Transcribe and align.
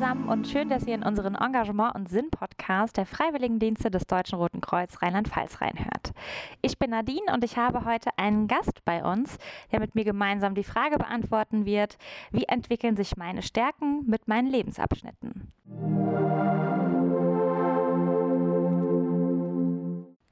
Zusammen 0.00 0.30
und 0.30 0.48
schön, 0.48 0.70
dass 0.70 0.86
ihr 0.86 0.94
in 0.94 1.02
unseren 1.02 1.34
Engagement- 1.34 1.94
und 1.94 2.08
Sinn-Podcast 2.08 2.96
der 2.96 3.04
Freiwilligendienste 3.04 3.90
des 3.90 4.06
Deutschen 4.06 4.38
Roten 4.38 4.62
Kreuz 4.62 5.02
Rheinland-Pfalz 5.02 5.60
reinhört. 5.60 6.14
Ich 6.62 6.78
bin 6.78 6.88
Nadine 6.88 7.34
und 7.34 7.44
ich 7.44 7.58
habe 7.58 7.84
heute 7.84 8.08
einen 8.16 8.48
Gast 8.48 8.82
bei 8.86 9.04
uns, 9.04 9.36
der 9.72 9.78
mit 9.78 9.94
mir 9.94 10.04
gemeinsam 10.04 10.54
die 10.54 10.64
Frage 10.64 10.96
beantworten 10.96 11.66
wird, 11.66 11.98
wie 12.30 12.44
entwickeln 12.44 12.96
sich 12.96 13.18
meine 13.18 13.42
Stärken 13.42 14.06
mit 14.06 14.26
meinen 14.26 14.48
Lebensabschnitten? 14.48 15.52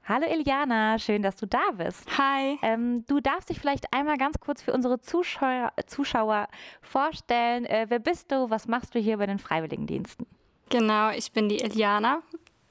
Hallo 0.09 0.25
Iliana, 0.25 0.97
schön, 0.97 1.21
dass 1.21 1.35
du 1.35 1.45
da 1.45 1.69
bist. 1.77 2.03
Hi. 2.17 2.57
Ähm, 2.63 3.05
du 3.05 3.19
darfst 3.19 3.47
dich 3.51 3.59
vielleicht 3.59 3.93
einmal 3.93 4.17
ganz 4.17 4.39
kurz 4.39 4.59
für 4.59 4.73
unsere 4.73 4.99
Zuschauer, 4.99 5.71
Zuschauer 5.85 6.47
vorstellen. 6.81 7.65
Äh, 7.65 7.85
wer 7.89 7.99
bist 7.99 8.31
du? 8.31 8.49
Was 8.49 8.67
machst 8.67 8.95
du 8.95 8.99
hier 8.99 9.17
bei 9.17 9.27
den 9.27 9.37
Freiwilligendiensten? 9.37 10.25
Genau, 10.69 11.11
ich 11.11 11.31
bin 11.31 11.47
die 11.47 11.59
Iliana. 11.59 12.23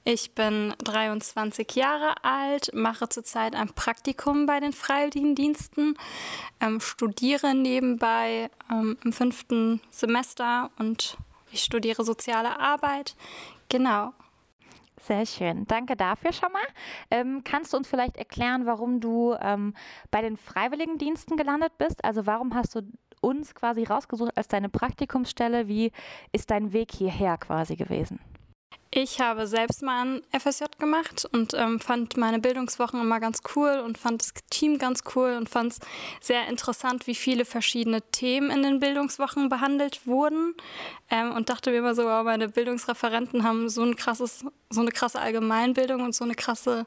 Ich 0.02 0.34
bin 0.34 0.74
23 0.82 1.76
Jahre 1.76 2.24
alt, 2.24 2.74
mache 2.74 3.08
zurzeit 3.08 3.54
ein 3.54 3.68
Praktikum 3.68 4.46
bei 4.46 4.58
den 4.58 4.72
Freiwilligendiensten, 4.72 5.96
ähm, 6.60 6.80
studiere 6.80 7.54
nebenbei 7.54 8.50
ähm, 8.68 8.98
im 9.04 9.12
fünften 9.12 9.80
Semester 9.90 10.72
und 10.80 11.16
ich 11.52 11.62
studiere 11.62 12.02
soziale 12.02 12.58
Arbeit. 12.58 13.14
Genau. 13.68 14.12
Sehr 15.00 15.26
schön. 15.26 15.66
Danke 15.66 15.96
dafür 15.96 16.32
schon 16.32 16.52
mal. 16.52 16.62
Ähm, 17.10 17.42
kannst 17.44 17.72
du 17.72 17.76
uns 17.76 17.88
vielleicht 17.88 18.16
erklären, 18.16 18.66
warum 18.66 19.00
du 19.00 19.34
ähm, 19.40 19.74
bei 20.10 20.22
den 20.22 20.36
Freiwilligendiensten 20.36 21.36
gelandet 21.36 21.72
bist? 21.78 22.04
Also 22.04 22.26
warum 22.26 22.54
hast 22.54 22.74
du 22.74 22.82
uns 23.20 23.54
quasi 23.54 23.84
rausgesucht 23.84 24.36
als 24.36 24.48
deine 24.48 24.68
Praktikumsstelle? 24.68 25.68
Wie 25.68 25.92
ist 26.32 26.50
dein 26.50 26.72
Weg 26.72 26.92
hierher 26.92 27.36
quasi 27.38 27.76
gewesen? 27.76 28.20
Ich 29.00 29.20
habe 29.20 29.46
selbst 29.46 29.84
mal 29.84 30.04
ein 30.04 30.22
FSJ 30.36 30.64
gemacht 30.80 31.24
und 31.30 31.54
ähm, 31.54 31.78
fand 31.78 32.16
meine 32.16 32.40
Bildungswochen 32.40 33.00
immer 33.00 33.20
ganz 33.20 33.42
cool 33.54 33.80
und 33.84 33.96
fand 33.96 34.22
das 34.22 34.34
Team 34.50 34.78
ganz 34.78 35.04
cool 35.14 35.36
und 35.38 35.48
fand 35.48 35.74
es 35.74 35.78
sehr 36.20 36.48
interessant, 36.48 37.06
wie 37.06 37.14
viele 37.14 37.44
verschiedene 37.44 38.02
Themen 38.02 38.50
in 38.50 38.64
den 38.64 38.80
Bildungswochen 38.80 39.48
behandelt 39.48 40.04
wurden. 40.08 40.52
Ähm, 41.10 41.30
und 41.30 41.48
dachte 41.48 41.70
mir 41.70 41.76
immer 41.76 41.94
so, 41.94 42.08
oh, 42.08 42.24
meine 42.24 42.48
Bildungsreferenten 42.48 43.44
haben 43.44 43.68
so 43.68 43.84
ein 43.84 43.94
krasses, 43.94 44.44
so 44.68 44.80
eine 44.80 44.90
krasse 44.90 45.20
Allgemeinbildung 45.20 46.02
und 46.02 46.16
so 46.16 46.24
eine 46.24 46.34
krasse, 46.34 46.84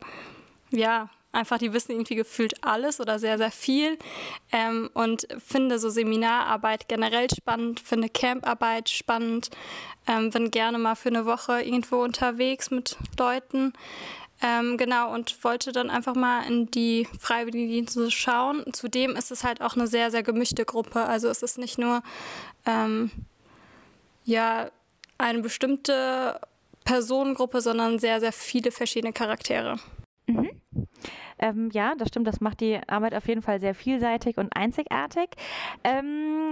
ja, 0.69 1.09
einfach, 1.31 1.57
die 1.57 1.73
wissen 1.73 1.91
irgendwie 1.91 2.15
gefühlt 2.15 2.63
alles 2.63 2.99
oder 2.99 3.19
sehr, 3.19 3.37
sehr 3.37 3.51
viel. 3.51 3.97
Ähm, 4.51 4.89
und 4.93 5.27
finde 5.45 5.79
so 5.79 5.89
Seminararbeit 5.89 6.87
generell 6.87 7.27
spannend, 7.29 7.79
finde 7.79 8.09
Camparbeit 8.09 8.89
spannend, 8.89 9.49
ähm, 10.07 10.29
bin 10.31 10.51
gerne 10.51 10.77
mal 10.77 10.95
für 10.95 11.09
eine 11.09 11.25
Woche 11.25 11.61
irgendwo 11.61 12.03
unterwegs 12.03 12.71
mit 12.71 12.97
Leuten. 13.19 13.73
Ähm, 14.43 14.77
genau, 14.77 15.13
und 15.13 15.43
wollte 15.43 15.71
dann 15.71 15.91
einfach 15.91 16.15
mal 16.15 16.43
in 16.47 16.71
die 16.71 17.07
Freiwilligendienste 17.19 18.09
schauen. 18.09 18.65
Zudem 18.73 19.15
ist 19.15 19.29
es 19.31 19.43
halt 19.43 19.61
auch 19.61 19.75
eine 19.75 19.85
sehr, 19.85 20.09
sehr 20.09 20.23
gemischte 20.23 20.65
Gruppe. 20.65 21.03
Also 21.03 21.27
es 21.29 21.43
ist 21.43 21.59
nicht 21.59 21.77
nur 21.77 22.01
ähm, 22.65 23.11
ja, 24.25 24.71
eine 25.19 25.41
bestimmte 25.41 26.41
Personengruppe, 26.83 27.61
sondern 27.61 27.99
sehr, 27.99 28.19
sehr 28.19 28.33
viele 28.33 28.71
verschiedene 28.71 29.13
Charaktere. 29.13 29.77
Mhm. 30.25 30.60
Ähm, 31.41 31.69
ja, 31.73 31.95
das 31.95 32.09
stimmt. 32.09 32.27
Das 32.27 32.39
macht 32.39 32.61
die 32.61 32.79
Arbeit 32.87 33.15
auf 33.15 33.27
jeden 33.27 33.41
Fall 33.41 33.59
sehr 33.59 33.75
vielseitig 33.75 34.37
und 34.37 34.55
einzigartig. 34.55 35.29
Ähm, 35.83 36.51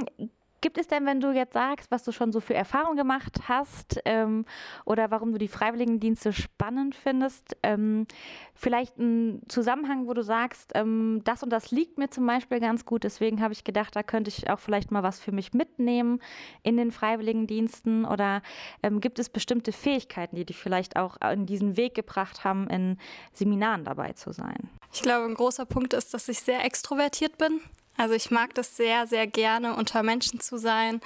Gibt 0.62 0.78
es 0.78 0.88
denn, 0.88 1.06
wenn 1.06 1.22
du 1.22 1.32
jetzt 1.32 1.54
sagst, 1.54 1.90
was 1.92 2.04
du 2.04 2.12
schon 2.12 2.32
so 2.32 2.40
für 2.40 2.54
Erfahrungen 2.54 2.98
gemacht 2.98 3.40
hast 3.48 4.02
ähm, 4.06 4.46
oder 4.86 5.10
warum 5.12 5.32
du 5.32 5.38
die 5.38 5.48
Freiwilligendienste 5.48 6.34
spannend 6.34 6.96
findest, 6.96 7.56
ähm, 7.64 8.08
vielleicht 8.56 9.00
einen 9.00 9.42
Zusammenhang, 9.48 10.08
wo 10.08 10.14
du 10.14 10.22
sagst, 10.22 10.72
ähm, 10.76 11.22
das 11.24 11.44
und 11.44 11.50
das 11.50 11.72
liegt 11.72 11.98
mir 11.98 12.10
zum 12.10 12.26
Beispiel 12.26 12.60
ganz 12.60 12.86
gut, 12.86 13.04
deswegen 13.04 13.42
habe 13.42 13.54
ich 13.54 13.64
gedacht, 13.64 13.96
da 13.96 14.04
könnte 14.04 14.30
ich 14.30 14.50
auch 14.50 14.60
vielleicht 14.60 14.92
mal 14.92 15.04
was 15.04 15.20
für 15.20 15.32
mich 15.32 15.54
mitnehmen 15.54 16.20
in 16.64 16.76
den 16.76 16.92
Freiwilligendiensten 16.92 18.06
oder 18.06 18.42
ähm, 18.84 19.00
gibt 19.00 19.20
es 19.20 19.30
bestimmte 19.30 19.72
Fähigkeiten, 19.72 20.36
die 20.36 20.46
dich 20.46 20.58
vielleicht 20.58 20.98
auch 20.98 21.18
in 21.32 21.46
diesen 21.46 21.78
Weg 21.78 21.96
gebracht 21.96 22.44
haben, 22.44 22.68
in 22.70 22.98
Seminaren 23.34 23.86
dabei 23.86 24.14
zu 24.14 24.34
sein? 24.34 24.70
Ich 24.92 25.02
glaube, 25.02 25.26
ein 25.26 25.36
großer 25.36 25.66
Punkt 25.66 25.94
ist, 25.94 26.14
dass 26.14 26.28
ich 26.28 26.42
sehr 26.42 26.66
extrovertiert 26.66 27.38
bin. 27.38 27.62
Also 28.00 28.14
ich 28.14 28.32
mag 28.32 28.54
das 28.54 28.78
sehr, 28.78 29.08
sehr 29.08 29.28
gerne, 29.28 29.76
unter 29.76 30.04
Menschen 30.04 30.40
zu 30.40 30.58
sein, 30.58 31.02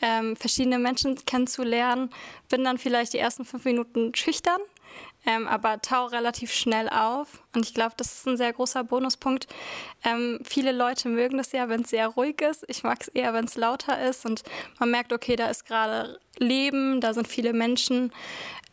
ähm, 0.00 0.34
verschiedene 0.34 0.78
Menschen 0.78 1.22
kennenzulernen. 1.26 2.08
Bin 2.48 2.64
dann 2.64 2.78
vielleicht 2.78 3.12
die 3.12 3.18
ersten 3.18 3.44
fünf 3.44 3.66
Minuten 3.66 4.14
schüchtern, 4.14 4.58
ähm, 5.26 5.46
aber 5.46 5.82
tau 5.82 6.06
relativ 6.06 6.50
schnell 6.50 6.88
auf. 6.88 7.42
Und 7.54 7.66
ich 7.66 7.74
glaube, 7.74 7.92
das 7.98 8.14
ist 8.14 8.26
ein 8.26 8.38
sehr 8.38 8.54
großer 8.54 8.82
Bonuspunkt. 8.82 9.46
Ähm, 10.04 10.40
viele 10.42 10.72
Leute 10.72 11.10
mögen 11.10 11.36
das 11.36 11.52
ja, 11.52 11.68
wenn 11.68 11.82
es 11.82 11.90
sehr 11.90 12.08
ruhig 12.08 12.40
ist. 12.40 12.64
Ich 12.68 12.82
mag 12.82 13.02
es 13.02 13.08
eher, 13.08 13.34
wenn 13.34 13.44
es 13.44 13.56
lauter 13.56 14.02
ist 14.08 14.24
und 14.24 14.42
man 14.78 14.90
merkt, 14.90 15.12
okay, 15.12 15.36
da 15.36 15.48
ist 15.48 15.66
gerade 15.66 16.18
Leben, 16.38 17.02
da 17.02 17.12
sind 17.12 17.28
viele 17.28 17.52
Menschen. 17.52 18.10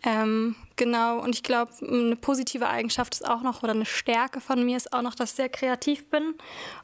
Ähm, 0.02 0.56
genau, 0.76 1.20
und 1.20 1.36
ich 1.36 1.44
glaube, 1.44 1.72
eine 1.82 2.16
positive 2.16 2.68
Eigenschaft 2.68 3.14
ist 3.14 3.28
auch 3.28 3.42
noch, 3.42 3.64
oder 3.64 3.74
eine 3.74 3.86
Stärke 3.86 4.42
von 4.42 4.64
mir 4.64 4.78
ist 4.78 4.94
auch 4.94 5.02
noch, 5.02 5.16
dass 5.16 5.32
ich 5.32 5.36
sehr 5.36 5.50
kreativ 5.50 6.10
bin 6.10 6.36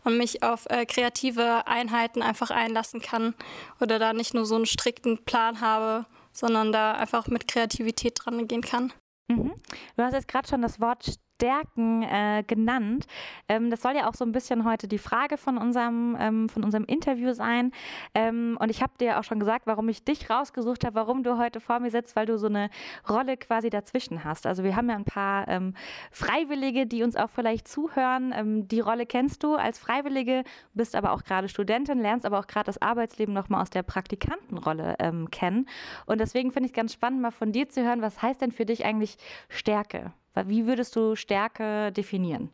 und 0.03 0.17
mich 0.17 0.43
auf 0.43 0.65
äh, 0.69 0.85
kreative 0.85 1.67
Einheiten 1.67 2.21
einfach 2.21 2.51
einlassen 2.51 3.01
kann 3.01 3.33
oder 3.79 3.99
da 3.99 4.13
nicht 4.13 4.33
nur 4.33 4.45
so 4.45 4.55
einen 4.55 4.65
strikten 4.65 5.23
Plan 5.23 5.61
habe, 5.61 6.05
sondern 6.33 6.71
da 6.71 6.93
einfach 6.93 7.27
mit 7.27 7.47
Kreativität 7.47 8.19
dran 8.23 8.47
gehen 8.47 8.61
kann. 8.61 8.93
Mhm. 9.27 9.53
Du 9.95 10.03
hast 10.03 10.13
jetzt 10.13 10.27
gerade 10.27 10.47
schon 10.47 10.61
das 10.61 10.79
Wort 10.79 11.15
Stärken 11.41 12.03
äh, 12.03 12.43
genannt. 12.45 13.07
Ähm, 13.49 13.71
das 13.71 13.81
soll 13.81 13.95
ja 13.95 14.07
auch 14.07 14.13
so 14.13 14.23
ein 14.23 14.31
bisschen 14.31 14.63
heute 14.63 14.87
die 14.87 14.99
Frage 14.99 15.37
von 15.37 15.57
unserem, 15.57 16.15
ähm, 16.19 16.49
von 16.49 16.63
unserem 16.63 16.83
Interview 16.85 17.33
sein. 17.33 17.71
Ähm, 18.13 18.57
und 18.59 18.69
ich 18.69 18.83
habe 18.83 18.93
dir 18.99 19.19
auch 19.19 19.23
schon 19.23 19.39
gesagt, 19.39 19.65
warum 19.65 19.89
ich 19.89 20.03
dich 20.03 20.29
rausgesucht 20.29 20.85
habe, 20.85 20.93
warum 20.93 21.23
du 21.23 21.39
heute 21.39 21.59
vor 21.59 21.79
mir 21.79 21.89
sitzt, 21.89 22.15
weil 22.15 22.27
du 22.27 22.37
so 22.37 22.45
eine 22.45 22.69
Rolle 23.09 23.37
quasi 23.37 23.71
dazwischen 23.71 24.23
hast. 24.23 24.45
Also 24.45 24.63
wir 24.63 24.75
haben 24.75 24.87
ja 24.87 24.95
ein 24.95 25.03
paar 25.03 25.47
ähm, 25.47 25.73
Freiwillige, 26.11 26.85
die 26.85 27.01
uns 27.01 27.15
auch 27.15 27.31
vielleicht 27.31 27.67
zuhören. 27.67 28.33
Ähm, 28.37 28.67
die 28.67 28.79
Rolle 28.79 29.07
kennst 29.07 29.41
du 29.41 29.55
als 29.55 29.79
Freiwillige, 29.79 30.43
bist 30.75 30.95
aber 30.95 31.11
auch 31.11 31.23
gerade 31.23 31.49
Studentin, 31.49 31.97
lernst 31.97 32.27
aber 32.27 32.37
auch 32.37 32.45
gerade 32.45 32.65
das 32.65 32.79
Arbeitsleben 32.79 33.33
nochmal 33.33 33.63
aus 33.63 33.71
der 33.71 33.81
Praktikantenrolle 33.81 34.95
ähm, 34.99 35.31
kennen. 35.31 35.67
Und 36.05 36.21
deswegen 36.21 36.51
finde 36.51 36.67
ich 36.67 36.73
es 36.73 36.75
ganz 36.75 36.93
spannend, 36.93 37.19
mal 37.19 37.31
von 37.31 37.51
dir 37.51 37.67
zu 37.67 37.83
hören, 37.83 38.03
was 38.03 38.21
heißt 38.21 38.41
denn 38.41 38.51
für 38.51 38.67
dich 38.67 38.85
eigentlich 38.85 39.17
Stärke? 39.49 40.13
Wie 40.35 40.65
würdest 40.65 40.95
du 40.95 41.15
Stärke 41.15 41.91
definieren? 41.91 42.49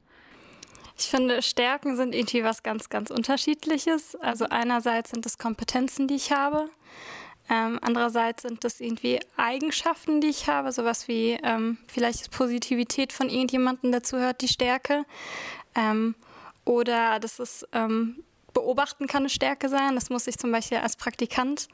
Ich 0.98 1.06
finde, 1.06 1.42
Stärken 1.44 1.96
sind 1.96 2.16
irgendwie 2.16 2.44
was 2.44 2.64
ganz, 2.64 2.90
ganz 2.90 3.12
Unterschiedliches. 3.12 4.16
Also 4.16 4.46
einerseits 4.50 5.12
sind 5.12 5.26
es 5.26 5.38
Kompetenzen, 5.38 6.08
die 6.08 6.16
ich 6.16 6.32
habe. 6.32 6.70
Ähm, 7.50 7.80
andererseits 7.82 8.42
sind 8.42 8.64
das 8.64 8.82
irgendwie 8.82 9.20
Eigenschaften, 9.38 10.20
die 10.20 10.28
ich 10.28 10.48
habe, 10.48 10.72
sowas 10.72 11.08
wie 11.08 11.40
ähm, 11.44 11.78
vielleicht 11.88 12.22
ist 12.22 12.32
Positivität 12.32 13.14
von 13.14 13.30
irgendjemandem 13.30 13.92
dazu 13.92 14.18
hört, 14.18 14.42
die 14.42 14.50
Stärke. 14.50 15.06
Ähm, 15.76 16.16
oder 16.66 17.20
das 17.20 17.40
ist 17.40 17.68
ähm, 17.72 18.24
Beobachten 18.54 19.06
kann 19.06 19.22
eine 19.22 19.30
Stärke 19.30 19.70
sein. 19.70 19.94
Das 19.94 20.10
muss 20.10 20.26
ich 20.26 20.38
zum 20.40 20.52
Beispiel 20.52 20.80
als 20.80 20.96
Praktikant 20.96 21.68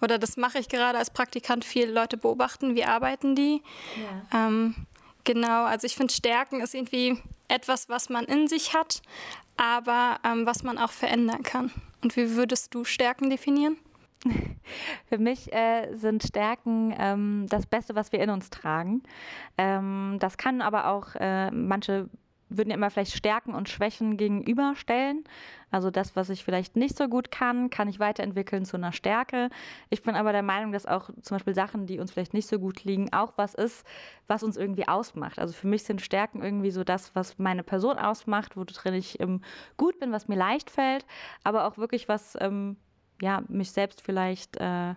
oder 0.00 0.18
das 0.18 0.36
mache 0.36 0.60
ich 0.60 0.68
gerade 0.68 0.96
als 0.96 1.10
Praktikant 1.10 1.64
viele 1.64 1.92
Leute 1.92 2.16
beobachten, 2.16 2.76
wie 2.76 2.84
arbeiten 2.84 3.34
die. 3.34 3.60
Ja. 4.32 4.46
Genau, 5.28 5.66
also 5.66 5.86
ich 5.86 5.94
finde, 5.94 6.14
Stärken 6.14 6.62
ist 6.62 6.72
irgendwie 6.72 7.18
etwas, 7.48 7.90
was 7.90 8.08
man 8.08 8.24
in 8.24 8.48
sich 8.48 8.72
hat, 8.72 9.02
aber 9.58 10.16
ähm, 10.24 10.46
was 10.46 10.62
man 10.62 10.78
auch 10.78 10.90
verändern 10.90 11.42
kann. 11.42 11.70
Und 12.02 12.16
wie 12.16 12.34
würdest 12.34 12.74
du 12.74 12.84
Stärken 12.84 13.28
definieren? 13.28 13.76
Für 15.10 15.18
mich 15.18 15.52
äh, 15.52 15.94
sind 15.94 16.22
Stärken 16.22 16.94
ähm, 16.98 17.44
das 17.50 17.66
Beste, 17.66 17.94
was 17.94 18.10
wir 18.10 18.20
in 18.20 18.30
uns 18.30 18.48
tragen. 18.48 19.02
Ähm, 19.58 20.16
das 20.18 20.38
kann 20.38 20.62
aber 20.62 20.86
auch 20.86 21.14
äh, 21.16 21.50
manche 21.50 22.08
würden 22.48 22.70
ja 22.70 22.76
immer 22.76 22.90
vielleicht 22.90 23.14
Stärken 23.16 23.54
und 23.54 23.68
Schwächen 23.68 24.16
gegenüberstellen. 24.16 25.24
Also 25.70 25.90
das, 25.90 26.16
was 26.16 26.30
ich 26.30 26.44
vielleicht 26.44 26.76
nicht 26.76 26.96
so 26.96 27.08
gut 27.08 27.30
kann, 27.30 27.70
kann 27.70 27.88
ich 27.88 28.00
weiterentwickeln 28.00 28.64
zu 28.64 28.76
einer 28.76 28.92
Stärke. 28.92 29.50
Ich 29.90 30.02
bin 30.02 30.14
aber 30.14 30.32
der 30.32 30.42
Meinung, 30.42 30.72
dass 30.72 30.86
auch 30.86 31.10
zum 31.20 31.34
Beispiel 31.34 31.54
Sachen, 31.54 31.86
die 31.86 31.98
uns 31.98 32.12
vielleicht 32.12 32.34
nicht 32.34 32.48
so 32.48 32.58
gut 32.58 32.84
liegen, 32.84 33.12
auch 33.12 33.34
was 33.36 33.54
ist, 33.54 33.86
was 34.26 34.42
uns 34.42 34.56
irgendwie 34.56 34.88
ausmacht. 34.88 35.38
Also 35.38 35.52
für 35.52 35.66
mich 35.66 35.82
sind 35.82 36.00
Stärken 36.00 36.42
irgendwie 36.42 36.70
so 36.70 36.84
das, 36.84 37.14
was 37.14 37.38
meine 37.38 37.62
Person 37.62 37.98
ausmacht, 37.98 38.56
wo 38.56 38.64
drin 38.64 38.94
ich 38.94 39.20
ähm, 39.20 39.42
gut 39.76 39.98
bin, 40.00 40.12
was 40.12 40.28
mir 40.28 40.36
leicht 40.36 40.70
fällt, 40.70 41.04
aber 41.44 41.66
auch 41.66 41.76
wirklich 41.76 42.08
was, 42.08 42.36
ähm, 42.40 42.76
ja, 43.20 43.42
mich 43.48 43.72
selbst 43.72 44.00
vielleicht 44.00 44.56
äh, 44.58 44.94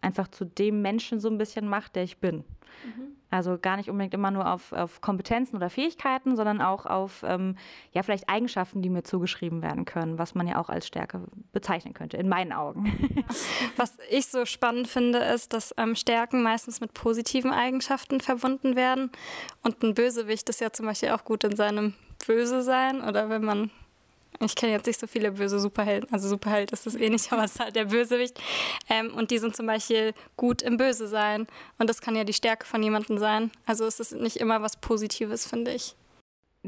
einfach 0.00 0.28
zu 0.28 0.44
dem 0.44 0.82
Menschen 0.82 1.18
so 1.18 1.28
ein 1.28 1.38
bisschen 1.38 1.68
macht, 1.68 1.96
der 1.96 2.04
ich 2.04 2.18
bin. 2.18 2.44
Mhm. 2.84 3.16
Also 3.36 3.58
gar 3.60 3.76
nicht 3.76 3.90
unbedingt 3.90 4.14
immer 4.14 4.30
nur 4.30 4.50
auf, 4.50 4.72
auf 4.72 5.00
Kompetenzen 5.00 5.56
oder 5.56 5.70
Fähigkeiten, 5.70 6.36
sondern 6.36 6.60
auch 6.60 6.86
auf 6.86 7.22
ähm, 7.26 7.56
ja, 7.92 8.02
vielleicht 8.02 8.28
Eigenschaften, 8.28 8.82
die 8.82 8.88
mir 8.88 9.04
zugeschrieben 9.04 9.62
werden 9.62 9.84
können, 9.84 10.18
was 10.18 10.34
man 10.34 10.46
ja 10.46 10.58
auch 10.58 10.68
als 10.70 10.86
Stärke 10.86 11.20
bezeichnen 11.52 11.94
könnte, 11.94 12.16
in 12.16 12.28
meinen 12.28 12.52
Augen. 12.52 13.24
Was 13.76 13.96
ich 14.10 14.28
so 14.28 14.44
spannend 14.44 14.88
finde, 14.88 15.18
ist, 15.18 15.52
dass 15.52 15.74
ähm, 15.76 15.96
Stärken 15.96 16.42
meistens 16.42 16.80
mit 16.80 16.94
positiven 16.94 17.52
Eigenschaften 17.52 18.20
verbunden 18.20 18.76
werden. 18.76 19.10
Und 19.62 19.82
ein 19.82 19.94
Bösewicht 19.94 20.48
ist 20.48 20.60
ja 20.60 20.72
zum 20.72 20.86
Beispiel 20.86 21.10
auch 21.10 21.24
gut 21.24 21.44
in 21.44 21.56
seinem 21.56 21.94
Böse 22.26 22.62
sein 22.62 23.02
oder 23.02 23.28
wenn 23.28 23.44
man 23.44 23.70
ich 24.40 24.54
kenne 24.54 24.72
jetzt 24.72 24.86
nicht 24.86 25.00
so 25.00 25.06
viele 25.06 25.32
böse 25.32 25.58
Superhelden, 25.58 26.12
also 26.12 26.28
Superheld 26.28 26.70
ist 26.72 26.86
es 26.86 26.94
eh 26.94 27.08
nicht, 27.08 27.32
aber 27.32 27.44
es 27.44 27.52
ist 27.52 27.60
halt 27.60 27.76
der 27.76 27.86
Bösewicht. 27.86 28.40
Ähm, 28.88 29.14
und 29.14 29.30
die 29.30 29.38
sind 29.38 29.56
zum 29.56 29.66
Beispiel 29.66 30.12
gut 30.36 30.62
im 30.62 30.76
Böse 30.76 31.08
sein. 31.08 31.46
Und 31.78 31.88
das 31.88 32.00
kann 32.00 32.16
ja 32.16 32.24
die 32.24 32.32
Stärke 32.32 32.66
von 32.66 32.82
jemandem 32.82 33.18
sein. 33.18 33.50
Also 33.66 33.86
es 33.86 34.00
ist 34.00 34.12
nicht 34.12 34.36
immer 34.36 34.62
was 34.62 34.76
Positives, 34.76 35.46
finde 35.46 35.72
ich. 35.72 35.94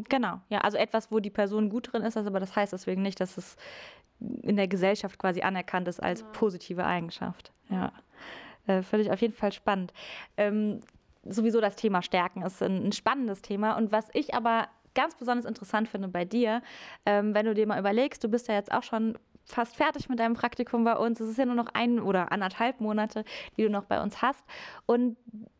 Genau, 0.08 0.40
ja, 0.48 0.60
also 0.60 0.78
etwas, 0.78 1.10
wo 1.10 1.18
die 1.18 1.30
Person 1.30 1.70
gut 1.70 1.92
drin 1.92 2.02
ist, 2.02 2.16
aber 2.16 2.38
das 2.38 2.54
heißt 2.54 2.72
deswegen 2.72 3.02
nicht, 3.02 3.20
dass 3.20 3.36
es 3.36 3.56
in 4.20 4.56
der 4.56 4.68
Gesellschaft 4.68 5.18
quasi 5.18 5.42
anerkannt 5.42 5.88
ist 5.88 6.00
als 6.00 6.24
positive 6.32 6.84
Eigenschaft. 6.84 7.52
Ja, 7.68 7.92
äh, 8.66 8.82
finde 8.82 9.04
ich 9.04 9.10
auf 9.10 9.20
jeden 9.20 9.34
Fall 9.34 9.52
spannend. 9.52 9.92
Ähm, 10.36 10.80
sowieso 11.24 11.60
das 11.60 11.76
Thema 11.76 12.02
Stärken 12.02 12.42
ist 12.42 12.62
ein, 12.62 12.88
ein 12.88 12.92
spannendes 12.92 13.42
Thema. 13.42 13.76
Und 13.76 13.92
was 13.92 14.06
ich 14.12 14.34
aber 14.34 14.68
ganz 14.94 15.14
besonders 15.14 15.44
interessant 15.44 15.88
finde 15.88 16.08
bei 16.08 16.24
dir, 16.24 16.62
ähm, 17.06 17.34
wenn 17.34 17.46
du 17.46 17.54
dir 17.54 17.66
mal 17.66 17.78
überlegst, 17.78 18.22
du 18.22 18.28
bist 18.28 18.48
ja 18.48 18.54
jetzt 18.54 18.72
auch 18.72 18.82
schon 18.82 19.18
fast 19.44 19.76
fertig 19.76 20.08
mit 20.08 20.18
deinem 20.18 20.34
Praktikum 20.34 20.84
bei 20.84 20.96
uns. 20.96 21.20
Es 21.20 21.30
ist 21.30 21.38
ja 21.38 21.46
nur 21.46 21.54
noch 21.54 21.68
ein 21.72 22.00
oder 22.00 22.32
anderthalb 22.32 22.80
Monate, 22.80 23.24
die 23.56 23.62
du 23.62 23.70
noch 23.70 23.84
bei 23.84 24.02
uns 24.02 24.20
hast. 24.20 24.44
Und 24.86 25.16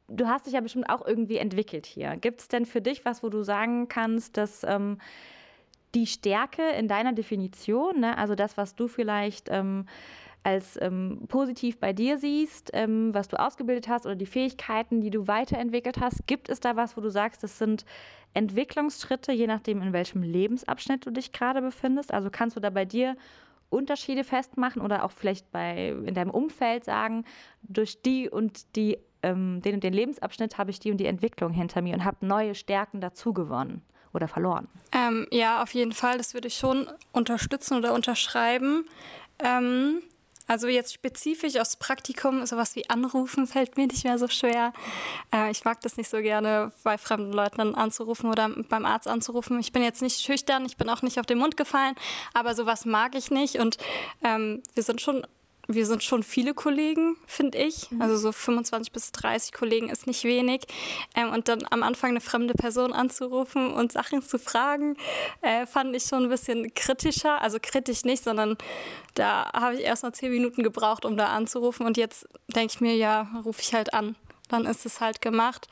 du 0.08 0.26
hast 0.26 0.46
dich 0.46 0.54
ja 0.54 0.60
bestimmt 0.60 0.90
auch 0.90 1.06
irgendwie 1.06 1.38
entwickelt 1.38 1.86
hier. 1.86 2.16
Gibt 2.16 2.40
es 2.40 2.48
denn 2.48 2.66
für 2.66 2.80
dich 2.80 3.04
was, 3.04 3.22
wo 3.22 3.28
du 3.28 3.42
sagen 3.42 3.88
kannst, 3.88 4.36
dass 4.36 4.64
ähm, 4.64 4.98
die 5.94 6.06
Stärke 6.06 6.62
in 6.70 6.88
deiner 6.88 7.12
Definition, 7.12 8.00
ne, 8.00 8.18
also 8.18 8.34
das, 8.34 8.56
was 8.56 8.74
du 8.74 8.88
vielleicht 8.88 9.48
ähm, 9.50 9.86
als 10.48 10.78
ähm, 10.80 11.20
positiv 11.28 11.78
bei 11.78 11.92
dir 11.92 12.16
siehst, 12.16 12.70
ähm, 12.72 13.12
was 13.12 13.28
du 13.28 13.38
ausgebildet 13.38 13.86
hast 13.88 14.06
oder 14.06 14.16
die 14.16 14.26
Fähigkeiten, 14.26 15.02
die 15.02 15.10
du 15.10 15.28
weiterentwickelt 15.28 16.00
hast, 16.00 16.26
gibt 16.26 16.48
es 16.48 16.58
da 16.60 16.74
was, 16.74 16.96
wo 16.96 17.02
du 17.02 17.10
sagst, 17.10 17.42
das 17.42 17.58
sind 17.58 17.84
Entwicklungsschritte, 18.32 19.30
je 19.32 19.46
nachdem, 19.46 19.82
in 19.82 19.92
welchem 19.92 20.22
Lebensabschnitt 20.22 21.04
du 21.04 21.10
dich 21.10 21.32
gerade 21.32 21.60
befindest? 21.60 22.14
Also 22.14 22.30
kannst 22.30 22.56
du 22.56 22.60
da 22.60 22.70
bei 22.70 22.86
dir 22.86 23.16
Unterschiede 23.68 24.24
festmachen 24.24 24.80
oder 24.80 25.04
auch 25.04 25.10
vielleicht 25.10 25.52
bei, 25.52 25.88
in 26.06 26.14
deinem 26.14 26.30
Umfeld 26.30 26.84
sagen, 26.84 27.26
durch 27.62 28.00
die 28.00 28.30
und 28.30 28.74
die, 28.74 28.96
ähm, 29.22 29.60
den 29.60 29.74
und 29.74 29.84
den 29.84 29.92
Lebensabschnitt 29.92 30.56
habe 30.56 30.70
ich 30.70 30.80
die 30.80 30.90
und 30.90 30.96
die 30.96 31.06
Entwicklung 31.06 31.52
hinter 31.52 31.82
mir 31.82 31.94
und 31.94 32.04
habe 32.04 32.24
neue 32.24 32.54
Stärken 32.54 33.02
dazu 33.02 33.34
gewonnen 33.34 33.82
oder 34.14 34.28
verloren? 34.28 34.68
Ähm, 34.92 35.26
ja, 35.30 35.62
auf 35.62 35.74
jeden 35.74 35.92
Fall. 35.92 36.16
Das 36.16 36.32
würde 36.32 36.48
ich 36.48 36.54
schon 36.54 36.86
unterstützen 37.12 37.76
oder 37.76 37.92
unterschreiben. 37.92 38.86
Ähm, 39.40 40.00
also 40.48 40.66
jetzt 40.66 40.94
spezifisch 40.94 41.56
aufs 41.56 41.76
Praktikum, 41.76 42.44
sowas 42.46 42.74
wie 42.74 42.88
anrufen 42.90 43.46
fällt 43.46 43.76
mir 43.76 43.86
nicht 43.86 44.04
mehr 44.04 44.18
so 44.18 44.28
schwer. 44.28 44.72
Äh, 45.32 45.50
ich 45.50 45.64
mag 45.64 45.80
das 45.82 45.96
nicht 45.96 46.10
so 46.10 46.20
gerne, 46.20 46.72
bei 46.82 46.98
fremden 46.98 47.32
Leuten 47.32 47.74
anzurufen 47.74 48.30
oder 48.30 48.48
beim 48.68 48.84
Arzt 48.84 49.06
anzurufen. 49.06 49.60
Ich 49.60 49.72
bin 49.72 49.82
jetzt 49.82 50.02
nicht 50.02 50.20
schüchtern, 50.20 50.64
ich 50.64 50.76
bin 50.76 50.88
auch 50.88 51.02
nicht 51.02 51.20
auf 51.20 51.26
den 51.26 51.38
Mund 51.38 51.56
gefallen, 51.56 51.94
aber 52.34 52.54
sowas 52.54 52.84
mag 52.86 53.14
ich 53.14 53.30
nicht. 53.30 53.56
Und 53.56 53.76
ähm, 54.24 54.62
wir 54.74 54.82
sind 54.82 55.00
schon 55.00 55.26
wir 55.70 55.84
sind 55.84 56.02
schon 56.02 56.22
viele 56.22 56.54
Kollegen, 56.54 57.16
finde 57.26 57.58
ich. 57.58 57.90
Mhm. 57.90 58.00
Also 58.00 58.16
so 58.16 58.32
25 58.32 58.90
bis 58.90 59.12
30 59.12 59.52
Kollegen 59.52 59.90
ist 59.90 60.06
nicht 60.06 60.24
wenig. 60.24 60.62
Ähm, 61.14 61.30
und 61.30 61.48
dann 61.48 61.60
am 61.70 61.82
Anfang 61.82 62.10
eine 62.10 62.22
fremde 62.22 62.54
Person 62.54 62.94
anzurufen 62.94 63.70
und 63.72 63.92
Sachen 63.92 64.22
zu 64.22 64.38
fragen, 64.38 64.96
äh, 65.42 65.66
fand 65.66 65.94
ich 65.94 66.04
schon 66.04 66.24
ein 66.24 66.30
bisschen 66.30 66.72
kritischer. 66.72 67.42
Also 67.42 67.58
kritisch 67.60 68.04
nicht, 68.04 68.24
sondern 68.24 68.56
da 69.14 69.52
habe 69.52 69.76
ich 69.76 69.82
erst 69.82 70.04
mal 70.04 70.12
zehn 70.14 70.32
Minuten 70.32 70.62
gebraucht, 70.62 71.04
um 71.04 71.18
da 71.18 71.26
anzurufen. 71.26 71.84
Und 71.84 71.98
jetzt 71.98 72.26
denke 72.48 72.72
ich 72.74 72.80
mir, 72.80 72.96
ja, 72.96 73.28
rufe 73.44 73.60
ich 73.60 73.74
halt 73.74 73.92
an. 73.92 74.16
Dann 74.48 74.64
ist 74.64 74.86
es 74.86 75.02
halt 75.02 75.20
gemacht. 75.20 75.68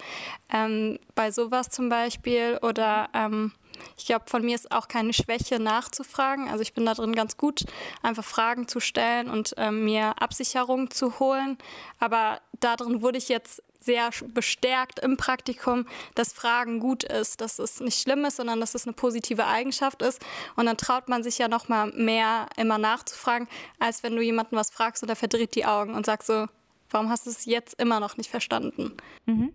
Ähm, 0.52 0.98
bei 1.14 1.30
sowas 1.30 1.70
zum 1.70 1.88
Beispiel 1.88 2.58
oder 2.60 3.08
ähm, 3.14 3.52
ich 3.96 4.06
glaube, 4.06 4.24
von 4.28 4.44
mir 4.44 4.54
ist 4.54 4.72
auch 4.72 4.88
keine 4.88 5.12
Schwäche 5.12 5.58
nachzufragen. 5.58 6.48
Also 6.48 6.62
ich 6.62 6.74
bin 6.74 6.86
da 6.86 6.94
drin 6.94 7.14
ganz 7.14 7.36
gut, 7.36 7.64
einfach 8.02 8.24
Fragen 8.24 8.68
zu 8.68 8.80
stellen 8.80 9.28
und 9.28 9.56
äh, 9.58 9.70
mir 9.70 10.20
Absicherung 10.20 10.90
zu 10.90 11.18
holen. 11.18 11.58
Aber 11.98 12.40
darin 12.60 13.02
wurde 13.02 13.18
ich 13.18 13.28
jetzt 13.28 13.62
sehr 13.80 14.10
bestärkt 14.28 14.98
im 14.98 15.16
Praktikum, 15.16 15.86
dass 16.14 16.32
Fragen 16.32 16.80
gut 16.80 17.04
ist, 17.04 17.40
dass 17.40 17.58
es 17.58 17.80
nicht 17.80 18.00
schlimm 18.00 18.24
ist, 18.24 18.36
sondern 18.36 18.60
dass 18.60 18.74
es 18.74 18.86
eine 18.86 18.92
positive 18.92 19.46
Eigenschaft 19.46 20.02
ist. 20.02 20.20
Und 20.56 20.66
dann 20.66 20.76
traut 20.76 21.08
man 21.08 21.22
sich 21.22 21.38
ja 21.38 21.48
noch 21.48 21.68
mal 21.68 21.92
mehr 21.92 22.48
immer 22.56 22.78
nachzufragen, 22.78 23.48
als 23.78 24.02
wenn 24.02 24.16
du 24.16 24.22
jemanden 24.22 24.56
was 24.56 24.70
fragst 24.70 25.02
und 25.02 25.08
er 25.08 25.16
verdreht 25.16 25.54
die 25.54 25.64
Augen 25.64 25.94
und 25.94 26.04
sagt 26.04 26.26
so, 26.26 26.46
warum 26.90 27.08
hast 27.08 27.26
du 27.26 27.30
es 27.30 27.44
jetzt 27.44 27.80
immer 27.80 28.00
noch 28.00 28.16
nicht 28.16 28.30
verstanden? 28.30 28.96
Mhm. 29.24 29.54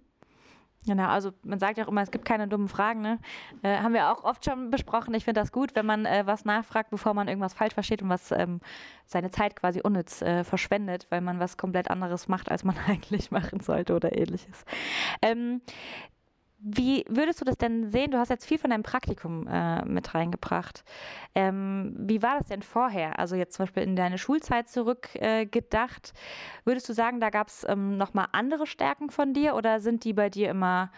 Genau, 0.87 1.07
also 1.09 1.31
man 1.43 1.59
sagt 1.59 1.77
ja 1.77 1.85
auch 1.85 1.89
immer, 1.89 2.01
es 2.01 2.09
gibt 2.09 2.25
keine 2.25 2.47
dummen 2.47 2.67
Fragen. 2.67 3.01
Ne? 3.01 3.19
Äh, 3.61 3.77
haben 3.77 3.93
wir 3.93 4.11
auch 4.11 4.23
oft 4.23 4.43
schon 4.43 4.71
besprochen. 4.71 5.13
Ich 5.13 5.25
finde 5.25 5.39
das 5.39 5.51
gut, 5.51 5.75
wenn 5.75 5.85
man 5.85 6.05
äh, 6.05 6.23
was 6.25 6.43
nachfragt, 6.43 6.89
bevor 6.89 7.13
man 7.13 7.27
irgendwas 7.27 7.53
falsch 7.53 7.75
versteht 7.75 8.01
und 8.01 8.09
was 8.09 8.31
ähm, 8.31 8.61
seine 9.05 9.29
Zeit 9.29 9.55
quasi 9.55 9.81
unnütz 9.81 10.23
äh, 10.23 10.43
verschwendet, 10.43 11.05
weil 11.09 11.21
man 11.21 11.39
was 11.39 11.57
komplett 11.57 11.91
anderes 11.91 12.27
macht, 12.27 12.49
als 12.49 12.63
man 12.63 12.75
eigentlich 12.87 13.29
machen 13.29 13.59
sollte 13.59 13.95
oder 13.95 14.17
ähnliches. 14.17 14.65
Ähm, 15.21 15.61
wie 16.63 17.05
würdest 17.09 17.41
du 17.41 17.45
das 17.45 17.57
denn 17.57 17.89
sehen? 17.89 18.11
Du 18.11 18.17
hast 18.17 18.29
jetzt 18.29 18.45
viel 18.45 18.59
von 18.59 18.69
deinem 18.69 18.83
Praktikum 18.83 19.47
äh, 19.47 19.83
mit 19.85 20.13
reingebracht. 20.13 20.83
Ähm, 21.33 21.95
wie 21.97 22.21
war 22.21 22.37
das 22.37 22.47
denn 22.49 22.61
vorher? 22.61 23.17
Also 23.17 23.35
jetzt 23.35 23.55
zum 23.55 23.63
Beispiel 23.63 23.83
in 23.83 23.95
deine 23.95 24.17
Schulzeit 24.17 24.69
zurückgedacht. 24.69 26.13
Äh, 26.13 26.65
würdest 26.65 26.87
du 26.87 26.93
sagen, 26.93 27.19
da 27.19 27.29
gab 27.29 27.47
es 27.47 27.65
ähm, 27.67 27.97
nochmal 27.97 28.27
andere 28.31 28.67
Stärken 28.67 29.09
von 29.09 29.33
dir 29.33 29.55
oder 29.55 29.81
sind 29.81 30.03
die 30.03 30.13
bei 30.13 30.29
dir 30.29 30.49
immer, 30.49 30.91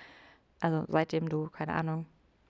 also 0.60 0.84
seitdem 0.90 1.30
du, 1.30 1.50
keine 1.50 1.74
Ahnung, 1.74 2.06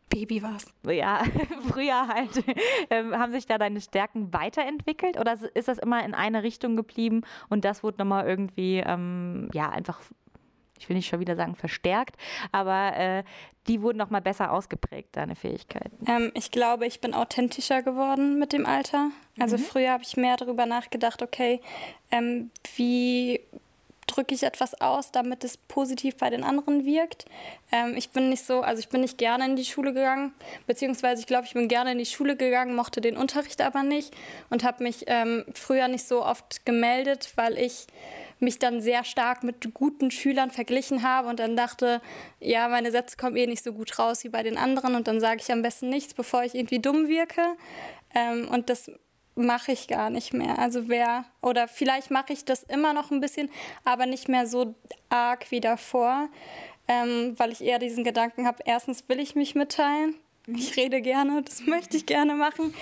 Baby 0.10 0.44
warst? 0.44 0.74
Ja, 0.86 1.24
früher 1.70 2.08
halt. 2.08 2.44
Ähm, 2.90 3.18
haben 3.18 3.32
sich 3.32 3.48
da 3.48 3.58
deine 3.58 3.82
Stärken 3.82 4.32
weiterentwickelt 4.34 5.20
oder 5.20 5.38
ist 5.56 5.68
das 5.68 5.80
immer 5.80 6.06
in 6.06 6.14
eine 6.14 6.44
Richtung 6.44 6.76
geblieben 6.76 7.22
und 7.50 7.66
das 7.66 7.84
wurde 7.84 7.98
nochmal 7.98 8.28
irgendwie, 8.28 8.84
ähm, 8.86 9.50
ja, 9.54 9.70
einfach 9.70 10.02
ich 10.84 10.90
will 10.90 10.98
nicht 10.98 11.08
schon 11.08 11.22
wieder 11.22 11.38
sagen 11.38 11.56
verstärkt, 11.56 12.18
aber 12.52 12.96
äh, 12.98 13.24
die 13.68 13.82
wurden 13.82 13.98
noch 13.98 14.10
mal 14.10 14.22
besser 14.22 14.52
ausgeprägt, 14.52 15.16
deine 15.16 15.36
Fähigkeiten. 15.36 16.06
Ähm, 16.06 16.32
ich 16.34 16.52
glaube, 16.52 16.86
ich 16.86 17.00
bin 17.00 17.14
authentischer 17.14 17.82
geworden 17.82 18.38
mit 18.38 18.52
dem 18.52 18.66
Alter. 18.66 19.12
Also 19.40 19.58
mhm. 19.58 19.62
früher 19.62 19.92
habe 19.92 20.04
ich 20.04 20.18
mehr 20.18 20.36
darüber 20.36 20.66
nachgedacht, 20.66 21.22
okay, 21.22 21.62
ähm, 22.12 22.52
wie 22.76 23.40
drücke 24.08 24.36
ich 24.36 24.44
etwas 24.44 24.80
aus, 24.82 25.12
damit 25.12 25.44
es 25.44 25.58
positiv 25.58 26.18
bei 26.18 26.30
den 26.30 26.44
anderen 26.44 26.86
wirkt. 26.86 27.26
Ähm, 27.72 27.96
ich 27.96 28.10
bin 28.12 28.30
nicht 28.30 28.46
so, 28.46 28.62
also 28.62 28.80
ich 28.80 28.90
bin 28.90 29.02
nicht 29.02 29.18
gerne 29.18 29.46
in 29.46 29.56
die 29.56 29.66
Schule 29.66 29.94
gegangen, 29.94 30.34
beziehungsweise 30.68 31.22
ich 31.22 31.28
glaube, 31.28 31.46
ich 31.46 31.54
bin 31.54 31.68
gerne 31.68 31.94
in 31.94 31.98
die 31.98 32.06
Schule 32.06 32.36
gegangen, 32.36 32.76
mochte 32.76 33.02
den 33.02 33.18
Unterricht 33.18 33.62
aber 33.62 33.84
nicht 33.84 34.14
und 34.50 34.64
habe 34.64 34.84
mich 34.84 35.06
ähm, 35.08 35.46
früher 35.54 35.88
nicht 35.88 36.08
so 36.08 36.26
oft 36.26 36.66
gemeldet, 36.66 37.32
weil 37.36 37.58
ich 37.58 37.88
mich 38.40 38.60
dann 38.60 38.82
sehr 38.82 39.04
stark 39.04 39.44
mit 39.44 39.74
guten 39.74 40.12
Schülern 40.12 40.52
verglichen 40.52 41.04
habe 41.04 41.30
und 41.30 41.40
dann 41.40 41.56
dachte, 41.56 42.02
ja, 42.40 42.68
meine 42.68 42.92
Sätze 42.92 43.18
kommen 43.18 43.38
eh 43.38 43.48
nicht 43.48 43.64
so 43.64 43.74
gut 43.74 43.98
raus 43.98 44.24
wie 44.24 44.30
bei 44.30 44.44
den 44.44 44.58
anderen 44.58 44.96
und 44.96 45.08
dann 45.08 45.20
sage 45.20 45.42
ich 45.42 45.52
am 45.52 45.62
besten 45.62 45.90
nichts, 45.90 46.14
bevor 46.14 46.44
ich 46.44 46.54
irgendwie 46.54 46.80
dumm 46.80 47.08
wirke. 47.08 47.42
Ähm, 48.14 48.48
und 48.50 48.70
das 48.70 48.92
mache 49.36 49.72
ich 49.72 49.88
gar 49.88 50.10
nicht 50.10 50.34
mehr. 50.34 50.60
Also 50.60 50.88
wer, 50.88 51.26
oder 51.42 51.68
vielleicht 51.68 52.12
mache 52.12 52.34
ich 52.34 52.46
das 52.46 52.64
immer 52.64 52.94
noch 52.94 53.12
ein 53.12 53.22
bisschen, 53.22 53.50
aber 53.84 54.06
nicht 54.06 54.30
mehr 54.30 54.48
so 54.48 54.76
arg 55.10 55.50
wie 55.50 55.62
davor, 55.62 56.30
ähm, 56.88 57.34
weil 57.38 57.52
ich 57.52 57.62
eher 57.62 57.80
diesen 57.80 58.04
Gedanken 58.04 58.46
habe, 58.46 58.64
erstens 58.66 59.08
will 59.08 59.20
ich 59.20 59.36
mich 59.36 59.56
mitteilen, 59.56 60.16
ich 60.48 60.76
rede 60.76 61.02
gerne, 61.02 61.42
das 61.42 61.66
möchte 61.66 61.98
ich 61.98 62.06
gerne 62.06 62.36
machen. 62.36 62.74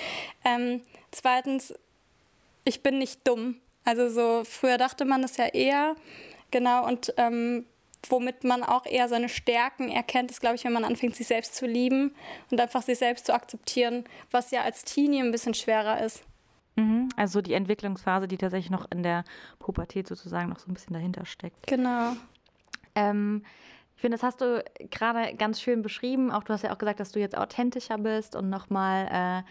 Ähm, 0.44 0.82
zweitens, 1.12 1.74
ich 2.64 2.82
bin 2.82 2.98
nicht 2.98 3.28
dumm. 3.28 3.60
Also 3.84 4.10
so 4.10 4.44
früher 4.44 4.78
dachte 4.78 5.06
man 5.06 5.22
das 5.22 5.38
ja 5.38 5.46
eher, 5.48 5.96
genau, 6.52 6.88
und 6.88 7.14
ähm, 7.18 7.66
womit 8.10 8.44
man 8.44 8.64
auch 8.64 8.86
eher 8.86 9.08
seine 9.08 9.30
Stärken 9.30 9.90
erkennt, 9.90 10.32
ist, 10.32 10.42
glaube 10.42 10.56
ich, 10.56 10.64
wenn 10.64 10.74
man 10.74 10.86
anfängt, 10.86 11.16
sich 11.16 11.28
selbst 11.28 11.56
zu 11.56 11.66
lieben 11.66 12.16
und 12.50 12.60
einfach 12.60 12.82
sich 12.82 12.98
selbst 12.98 13.28
zu 13.28 13.34
akzeptieren, 13.34 14.06
was 14.32 14.52
ja 14.52 14.64
als 14.64 14.84
Teenie 14.84 15.22
ein 15.22 15.32
bisschen 15.32 15.54
schwerer 15.54 16.04
ist. 16.04 16.24
Mhm, 16.76 17.10
also 17.18 17.42
die 17.42 17.54
Entwicklungsphase, 17.54 18.28
die 18.28 18.38
tatsächlich 18.38 18.72
noch 18.72 18.90
in 18.92 19.04
der 19.04 19.24
Pubertät 19.60 20.08
sozusagen 20.08 20.50
noch 20.50 20.60
so 20.60 20.70
ein 20.70 20.74
bisschen 20.74 20.94
dahinter 20.94 21.26
steckt. 21.26 21.68
Genau. 21.68 22.14
Ähm, 22.96 23.44
ich 23.96 24.02
finde, 24.02 24.18
das 24.18 24.24
hast 24.24 24.42
du 24.42 24.64
gerade 24.90 25.36
ganz 25.36 25.62
schön 25.62 25.82
beschrieben. 25.82 26.32
Auch 26.32 26.44
du 26.44 26.54
hast 26.54 26.64
ja 26.64 26.74
auch 26.74 26.78
gesagt, 26.78 27.00
dass 27.00 27.12
du 27.12 27.20
jetzt 27.20 27.38
authentischer 27.38 27.98
bist 27.98 28.36
und 28.36 28.50
nochmal 28.50 29.44
äh, 29.46 29.50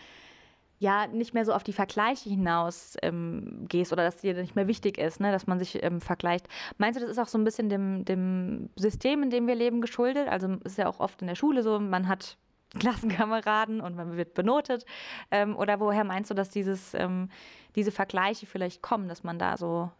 ja 0.80 1.06
nicht 1.06 1.34
mehr 1.34 1.44
so 1.44 1.52
auf 1.52 1.62
die 1.62 1.74
Vergleiche 1.74 2.28
hinaus 2.28 2.96
ähm, 3.02 3.66
gehst 3.68 3.92
oder 3.92 4.02
dass 4.02 4.16
dir 4.16 4.34
nicht 4.34 4.56
mehr 4.56 4.66
wichtig 4.66 4.98
ist, 4.98 5.20
ne, 5.20 5.30
dass 5.30 5.46
man 5.46 5.58
sich 5.58 5.82
ähm, 5.82 6.00
vergleicht. 6.00 6.48
Meinst 6.78 6.98
du, 6.98 7.02
das 7.02 7.12
ist 7.12 7.18
auch 7.18 7.28
so 7.28 7.38
ein 7.38 7.44
bisschen 7.44 7.68
dem, 7.68 8.04
dem 8.06 8.70
System, 8.76 9.22
in 9.22 9.30
dem 9.30 9.46
wir 9.46 9.54
leben, 9.54 9.82
geschuldet? 9.82 10.26
Also 10.28 10.48
es 10.64 10.72
ist 10.72 10.78
ja 10.78 10.88
auch 10.88 10.98
oft 10.98 11.20
in 11.20 11.28
der 11.28 11.34
Schule 11.34 11.62
so, 11.62 11.78
man 11.78 12.08
hat 12.08 12.38
Klassenkameraden 12.78 13.80
und 13.80 13.96
man 13.96 14.16
wird 14.16 14.34
benotet. 14.34 14.84
Ähm, 15.30 15.56
oder 15.56 15.80
woher 15.80 16.04
meinst 16.04 16.30
du, 16.30 16.34
dass 16.34 16.50
dieses, 16.50 16.94
ähm, 16.94 17.28
diese 17.74 17.92
Vergleiche 17.92 18.46
vielleicht 18.46 18.82
kommen, 18.82 19.08
dass 19.08 19.24
man 19.24 19.38
da 19.38 19.56
so 19.56 19.90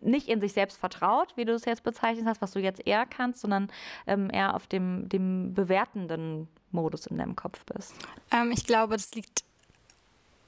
nicht 0.00 0.28
in 0.28 0.40
sich 0.40 0.52
selbst 0.52 0.78
vertraut, 0.78 1.36
wie 1.36 1.44
du 1.44 1.52
es 1.52 1.64
jetzt 1.64 1.82
bezeichnet 1.82 2.26
hast, 2.26 2.40
was 2.40 2.52
du 2.52 2.60
jetzt 2.60 2.86
eher 2.86 3.04
kannst, 3.04 3.40
sondern 3.40 3.68
ähm, 4.06 4.30
eher 4.32 4.54
auf 4.54 4.66
dem, 4.66 5.08
dem 5.08 5.52
bewertenden 5.52 6.48
Modus 6.70 7.06
in 7.06 7.18
deinem 7.18 7.36
Kopf 7.36 7.64
bist? 7.66 7.94
Ähm, 8.30 8.50
ich 8.52 8.66
glaube, 8.66 8.96
das 8.96 9.14
liegt 9.14 9.44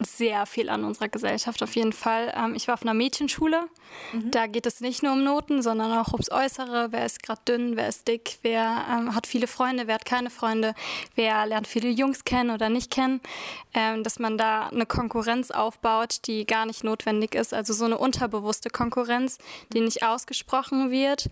sehr 0.01 0.47
viel 0.47 0.69
an 0.69 0.85
unserer 0.85 1.09
Gesellschaft 1.09 1.63
auf 1.63 1.75
jeden 1.75 1.93
Fall. 1.93 2.33
Ähm, 2.37 2.55
ich 2.55 2.69
war 2.69 2.75
auf 2.75 2.83
einer 2.83 2.95
Mädchenschule. 2.95 3.69
Mhm. 4.13 4.31
Da 4.31 4.47
geht 4.47 4.67
es 4.67 4.81
nicht 4.81 5.03
nur 5.03 5.13
um 5.13 5.25
Noten, 5.25 5.61
sondern 5.63 5.93
auch 5.99 6.13
ums 6.13 6.31
Äußere. 6.31 6.89
Wer 6.91 7.05
ist 7.05 7.23
gerade 7.23 7.41
dünn, 7.47 7.77
wer 7.77 7.89
ist 7.89 8.07
dick, 8.07 8.39
wer 8.43 8.85
ähm, 8.91 9.15
hat 9.15 9.27
viele 9.27 9.49
Freunde, 9.49 9.87
wer 9.87 9.97
hat 9.97 10.05
keine 10.05 10.31
Freunde, 10.31 10.75
wer 11.17 11.47
lernt 11.47 11.67
viele 11.67 11.89
Jungs 11.89 12.25
kennen 12.25 12.51
oder 12.51 12.69
nicht 12.69 12.91
kennen. 12.91 13.21
Ähm, 13.75 14.05
dass 14.05 14.19
man 14.19 14.39
da 14.39 14.69
eine 14.69 14.87
Konkurrenz 14.87 15.51
aufbaut, 15.51 16.27
die 16.27 16.47
gar 16.47 16.65
nicht 16.65 16.85
notwendig 16.85 17.35
ist. 17.35 17.53
Also 17.53 17.73
so 17.73 17.85
eine 17.85 17.99
unterbewusste 17.99 18.71
Konkurrenz, 18.71 19.39
die 19.73 19.81
nicht 19.81 20.05
ausgesprochen 20.05 20.91
wird. 20.91 21.29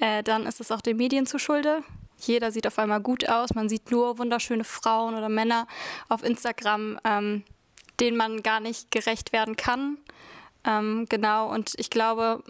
Äh, 0.00 0.22
dann 0.22 0.46
ist 0.46 0.60
es 0.60 0.72
auch 0.72 0.80
den 0.80 0.96
Medien 0.96 1.26
zu 1.26 1.38
Schulde. 1.38 1.82
Jeder 2.18 2.50
sieht 2.50 2.66
auf 2.66 2.78
einmal 2.78 3.00
gut 3.00 3.28
aus. 3.28 3.54
Man 3.54 3.68
sieht 3.68 3.90
nur 3.90 4.18
wunderschöne 4.18 4.64
Frauen 4.64 5.14
oder 5.14 5.28
Männer 5.28 5.66
auf 6.08 6.22
Instagram. 6.24 6.98
Denen 8.00 8.16
man 8.16 8.42
gar 8.42 8.60
nicht 8.60 8.90
gerecht 8.90 9.32
werden 9.32 9.56
kann. 9.56 9.98
Ähm, 10.64 11.06
genau, 11.08 11.52
und 11.52 11.74
ich 11.76 11.90
glaube, 11.90 12.42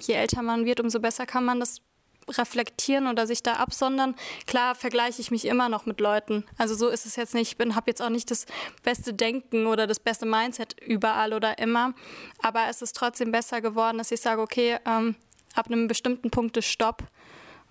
je 0.00 0.14
älter 0.14 0.42
man 0.42 0.64
wird, 0.64 0.80
umso 0.80 1.00
besser 1.00 1.26
kann 1.26 1.44
man 1.44 1.60
das 1.60 1.80
reflektieren 2.28 3.06
oder 3.06 3.26
sich 3.26 3.42
da 3.42 3.54
absondern. 3.54 4.14
Klar 4.46 4.74
vergleiche 4.74 5.20
ich 5.20 5.30
mich 5.30 5.44
immer 5.44 5.68
noch 5.68 5.86
mit 5.86 6.00
Leuten. 6.00 6.44
Also 6.58 6.74
so 6.74 6.88
ist 6.88 7.06
es 7.06 7.16
jetzt 7.16 7.34
nicht. 7.34 7.60
Ich 7.60 7.74
habe 7.74 7.90
jetzt 7.90 8.02
auch 8.02 8.10
nicht 8.10 8.30
das 8.30 8.46
beste 8.82 9.14
Denken 9.14 9.66
oder 9.66 9.86
das 9.86 10.00
beste 10.00 10.26
Mindset 10.26 10.80
überall 10.80 11.32
oder 11.32 11.58
immer. 11.58 11.94
Aber 12.40 12.66
es 12.68 12.82
ist 12.82 12.96
trotzdem 12.96 13.32
besser 13.32 13.60
geworden, 13.60 13.98
dass 13.98 14.12
ich 14.12 14.20
sage, 14.20 14.40
okay, 14.40 14.78
ähm, 14.86 15.16
ab 15.54 15.66
einem 15.66 15.88
bestimmten 15.88 16.30
Punkt 16.30 16.56
ist 16.56 16.68
Stopp, 16.68 17.02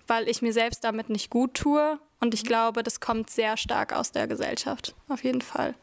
weil 0.06 0.28
ich 0.28 0.42
mir 0.42 0.52
selbst 0.52 0.84
damit 0.84 1.08
nicht 1.08 1.30
gut 1.30 1.54
tue. 1.54 1.98
Und 2.20 2.34
ich 2.34 2.44
glaube, 2.44 2.82
das 2.82 3.00
kommt 3.00 3.30
sehr 3.30 3.56
stark 3.56 3.92
aus 3.92 4.12
der 4.12 4.26
Gesellschaft. 4.26 4.94
Auf 5.08 5.24
jeden 5.24 5.40
Fall. 5.40 5.74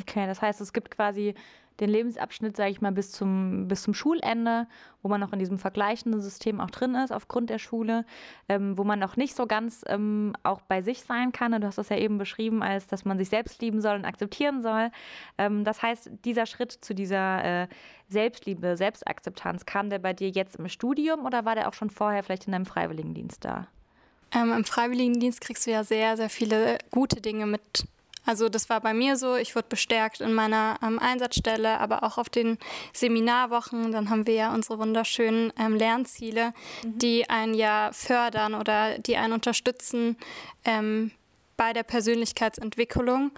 Okay, 0.00 0.26
das 0.26 0.40
heißt, 0.40 0.60
es 0.60 0.72
gibt 0.72 0.90
quasi 0.90 1.34
den 1.80 1.90
Lebensabschnitt, 1.90 2.56
sage 2.56 2.70
ich 2.70 2.80
mal, 2.80 2.92
bis 2.92 3.10
zum, 3.10 3.66
bis 3.66 3.82
zum 3.82 3.94
Schulende, 3.94 4.66
wo 5.02 5.08
man 5.08 5.20
noch 5.20 5.32
in 5.32 5.38
diesem 5.38 5.58
vergleichenden 5.58 6.20
System 6.20 6.60
auch 6.60 6.70
drin 6.70 6.94
ist, 6.94 7.10
aufgrund 7.10 7.48
der 7.48 7.58
Schule, 7.58 8.04
ähm, 8.48 8.76
wo 8.76 8.84
man 8.84 8.98
noch 8.98 9.16
nicht 9.16 9.34
so 9.34 9.46
ganz 9.46 9.82
ähm, 9.86 10.34
auch 10.42 10.60
bei 10.60 10.82
sich 10.82 11.02
sein 11.02 11.32
kann. 11.32 11.58
Du 11.58 11.66
hast 11.66 11.78
das 11.78 11.88
ja 11.88 11.96
eben 11.96 12.18
beschrieben, 12.18 12.62
als 12.62 12.86
dass 12.86 13.04
man 13.04 13.18
sich 13.18 13.30
selbst 13.30 13.62
lieben 13.62 13.80
soll 13.80 13.96
und 13.96 14.04
akzeptieren 14.04 14.62
soll. 14.62 14.90
Ähm, 15.38 15.64
das 15.64 15.82
heißt, 15.82 16.10
dieser 16.24 16.46
Schritt 16.46 16.72
zu 16.72 16.94
dieser 16.94 17.62
äh, 17.62 17.68
Selbstliebe, 18.08 18.76
Selbstakzeptanz, 18.76 19.64
kam 19.64 19.88
der 19.88 20.00
bei 20.00 20.12
dir 20.12 20.28
jetzt 20.28 20.56
im 20.56 20.68
Studium 20.68 21.24
oder 21.24 21.44
war 21.44 21.54
der 21.54 21.68
auch 21.68 21.74
schon 21.74 21.90
vorher 21.90 22.22
vielleicht 22.22 22.46
in 22.46 22.52
deinem 22.52 22.66
Freiwilligendienst 22.66 23.44
da? 23.44 23.68
Ähm, 24.32 24.52
Im 24.52 24.64
Freiwilligendienst 24.64 25.40
kriegst 25.40 25.66
du 25.66 25.70
ja 25.70 25.82
sehr, 25.82 26.16
sehr 26.16 26.30
viele 26.30 26.78
gute 26.90 27.20
Dinge 27.20 27.46
mit 27.46 27.86
also 28.26 28.48
das 28.48 28.68
war 28.68 28.80
bei 28.80 28.94
mir 28.94 29.16
so, 29.16 29.36
ich 29.36 29.56
wurde 29.56 29.68
bestärkt 29.68 30.20
in 30.20 30.32
meiner 30.32 30.78
ähm, 30.82 30.98
Einsatzstelle, 30.98 31.78
aber 31.80 32.02
auch 32.04 32.18
auf 32.18 32.28
den 32.28 32.58
Seminarwochen. 32.92 33.92
Dann 33.92 34.10
haben 34.10 34.26
wir 34.26 34.34
ja 34.34 34.54
unsere 34.54 34.78
wunderschönen 34.78 35.52
ähm, 35.58 35.74
Lernziele, 35.74 36.52
mhm. 36.84 36.98
die 36.98 37.28
einen 37.30 37.54
ja 37.54 37.90
fördern 37.92 38.54
oder 38.54 38.98
die 38.98 39.16
einen 39.16 39.32
unterstützen 39.32 40.16
ähm, 40.64 41.12
bei 41.60 41.74
der 41.74 41.82
Persönlichkeitsentwicklung. 41.82 43.32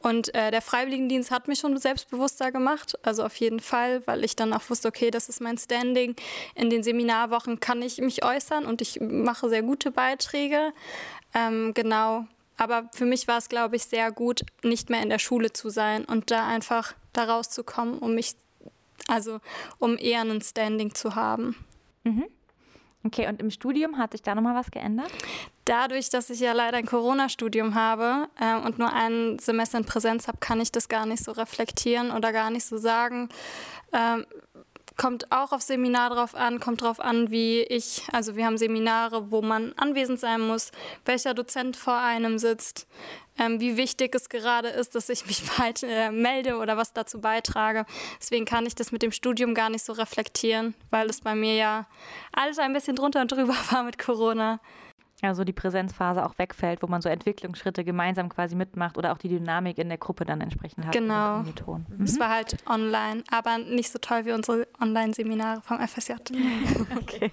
Und 0.00 0.34
äh, 0.34 0.50
der 0.50 0.60
Freiwilligendienst 0.60 1.30
hat 1.30 1.46
mich 1.46 1.60
schon 1.60 1.76
selbstbewusster 1.76 2.50
gemacht, 2.50 2.98
also 3.02 3.22
auf 3.22 3.36
jeden 3.36 3.60
Fall, 3.60 4.04
weil 4.08 4.24
ich 4.24 4.34
dann 4.34 4.52
auch 4.52 4.68
wusste, 4.70 4.88
okay, 4.88 5.12
das 5.12 5.28
ist 5.28 5.40
mein 5.40 5.56
Standing. 5.56 6.16
In 6.56 6.68
den 6.68 6.82
Seminarwochen 6.82 7.60
kann 7.60 7.80
ich 7.82 7.98
mich 7.98 8.24
äußern 8.24 8.66
und 8.66 8.82
ich 8.82 9.00
mache 9.00 9.48
sehr 9.48 9.62
gute 9.62 9.92
Beiträge. 9.92 10.72
Ähm, 11.32 11.72
genau, 11.72 12.26
aber 12.60 12.90
für 12.92 13.06
mich 13.06 13.26
war 13.26 13.38
es, 13.38 13.48
glaube 13.48 13.76
ich, 13.76 13.84
sehr 13.84 14.12
gut, 14.12 14.42
nicht 14.62 14.90
mehr 14.90 15.02
in 15.02 15.08
der 15.08 15.18
Schule 15.18 15.50
zu 15.50 15.70
sein 15.70 16.04
und 16.04 16.30
da 16.30 16.46
einfach 16.46 16.94
da 17.14 17.24
rauszukommen, 17.24 17.98
um 17.98 18.14
mich, 18.14 18.36
also 19.08 19.40
um 19.78 19.96
eher 19.96 20.20
ein 20.20 20.42
Standing 20.42 20.94
zu 20.94 21.14
haben. 21.14 21.56
Mhm. 22.04 22.26
Okay, 23.02 23.26
und 23.28 23.40
im 23.40 23.50
Studium 23.50 23.96
hat 23.96 24.12
sich 24.12 24.20
da 24.20 24.34
nochmal 24.34 24.54
was 24.54 24.70
geändert? 24.70 25.10
Dadurch, 25.64 26.10
dass 26.10 26.28
ich 26.28 26.40
ja 26.40 26.52
leider 26.52 26.76
ein 26.76 26.84
Corona-Studium 26.84 27.74
habe 27.74 28.28
äh, 28.38 28.54
und 28.56 28.78
nur 28.78 28.92
ein 28.92 29.38
Semester 29.38 29.78
in 29.78 29.86
Präsenz 29.86 30.28
habe, 30.28 30.36
kann 30.38 30.60
ich 30.60 30.70
das 30.70 30.90
gar 30.90 31.06
nicht 31.06 31.24
so 31.24 31.32
reflektieren 31.32 32.10
oder 32.10 32.30
gar 32.30 32.50
nicht 32.50 32.66
so 32.66 32.76
sagen. 32.76 33.30
Ähm, 33.94 34.26
Kommt 35.00 35.32
auch 35.32 35.52
auf 35.52 35.62
Seminar 35.62 36.10
drauf 36.10 36.34
an, 36.34 36.60
kommt 36.60 36.82
drauf 36.82 37.00
an, 37.00 37.30
wie 37.30 37.62
ich, 37.62 38.02
also 38.12 38.36
wir 38.36 38.44
haben 38.44 38.58
Seminare, 38.58 39.30
wo 39.30 39.40
man 39.40 39.72
anwesend 39.78 40.20
sein 40.20 40.42
muss, 40.42 40.72
welcher 41.06 41.32
Dozent 41.32 41.78
vor 41.78 41.96
einem 41.96 42.38
sitzt, 42.38 42.86
ähm, 43.38 43.60
wie 43.60 43.78
wichtig 43.78 44.14
es 44.14 44.28
gerade 44.28 44.68
ist, 44.68 44.94
dass 44.94 45.08
ich 45.08 45.24
mich 45.24 45.42
bald 45.56 45.82
äh, 45.84 46.10
melde 46.10 46.58
oder 46.58 46.76
was 46.76 46.92
dazu 46.92 47.18
beitrage. 47.18 47.86
Deswegen 48.20 48.44
kann 48.44 48.66
ich 48.66 48.74
das 48.74 48.92
mit 48.92 49.00
dem 49.00 49.10
Studium 49.10 49.54
gar 49.54 49.70
nicht 49.70 49.86
so 49.86 49.94
reflektieren, 49.94 50.74
weil 50.90 51.08
es 51.08 51.22
bei 51.22 51.34
mir 51.34 51.54
ja 51.54 51.86
alles 52.32 52.58
ein 52.58 52.74
bisschen 52.74 52.94
drunter 52.94 53.22
und 53.22 53.32
drüber 53.32 53.56
war 53.70 53.84
mit 53.84 53.98
Corona 53.98 54.60
also 55.28 55.44
die 55.44 55.52
Präsenzphase 55.52 56.24
auch 56.24 56.38
wegfällt, 56.38 56.82
wo 56.82 56.86
man 56.86 57.02
so 57.02 57.08
Entwicklungsschritte 57.08 57.84
gemeinsam 57.84 58.28
quasi 58.28 58.54
mitmacht 58.54 58.96
oder 58.96 59.12
auch 59.12 59.18
die 59.18 59.28
Dynamik 59.28 59.78
in 59.78 59.88
der 59.88 59.98
Gruppe 59.98 60.24
dann 60.24 60.40
entsprechend 60.40 60.86
hat. 60.86 60.92
Genau. 60.92 61.38
Mhm. 61.38 62.04
Es 62.04 62.18
war 62.18 62.30
halt 62.30 62.56
online, 62.66 63.22
aber 63.30 63.58
nicht 63.58 63.90
so 63.90 63.98
toll 63.98 64.24
wie 64.24 64.32
unsere 64.32 64.66
Online-Seminare 64.80 65.60
vom 65.62 65.78
FSJ. 65.78 66.12
okay. 67.00 67.30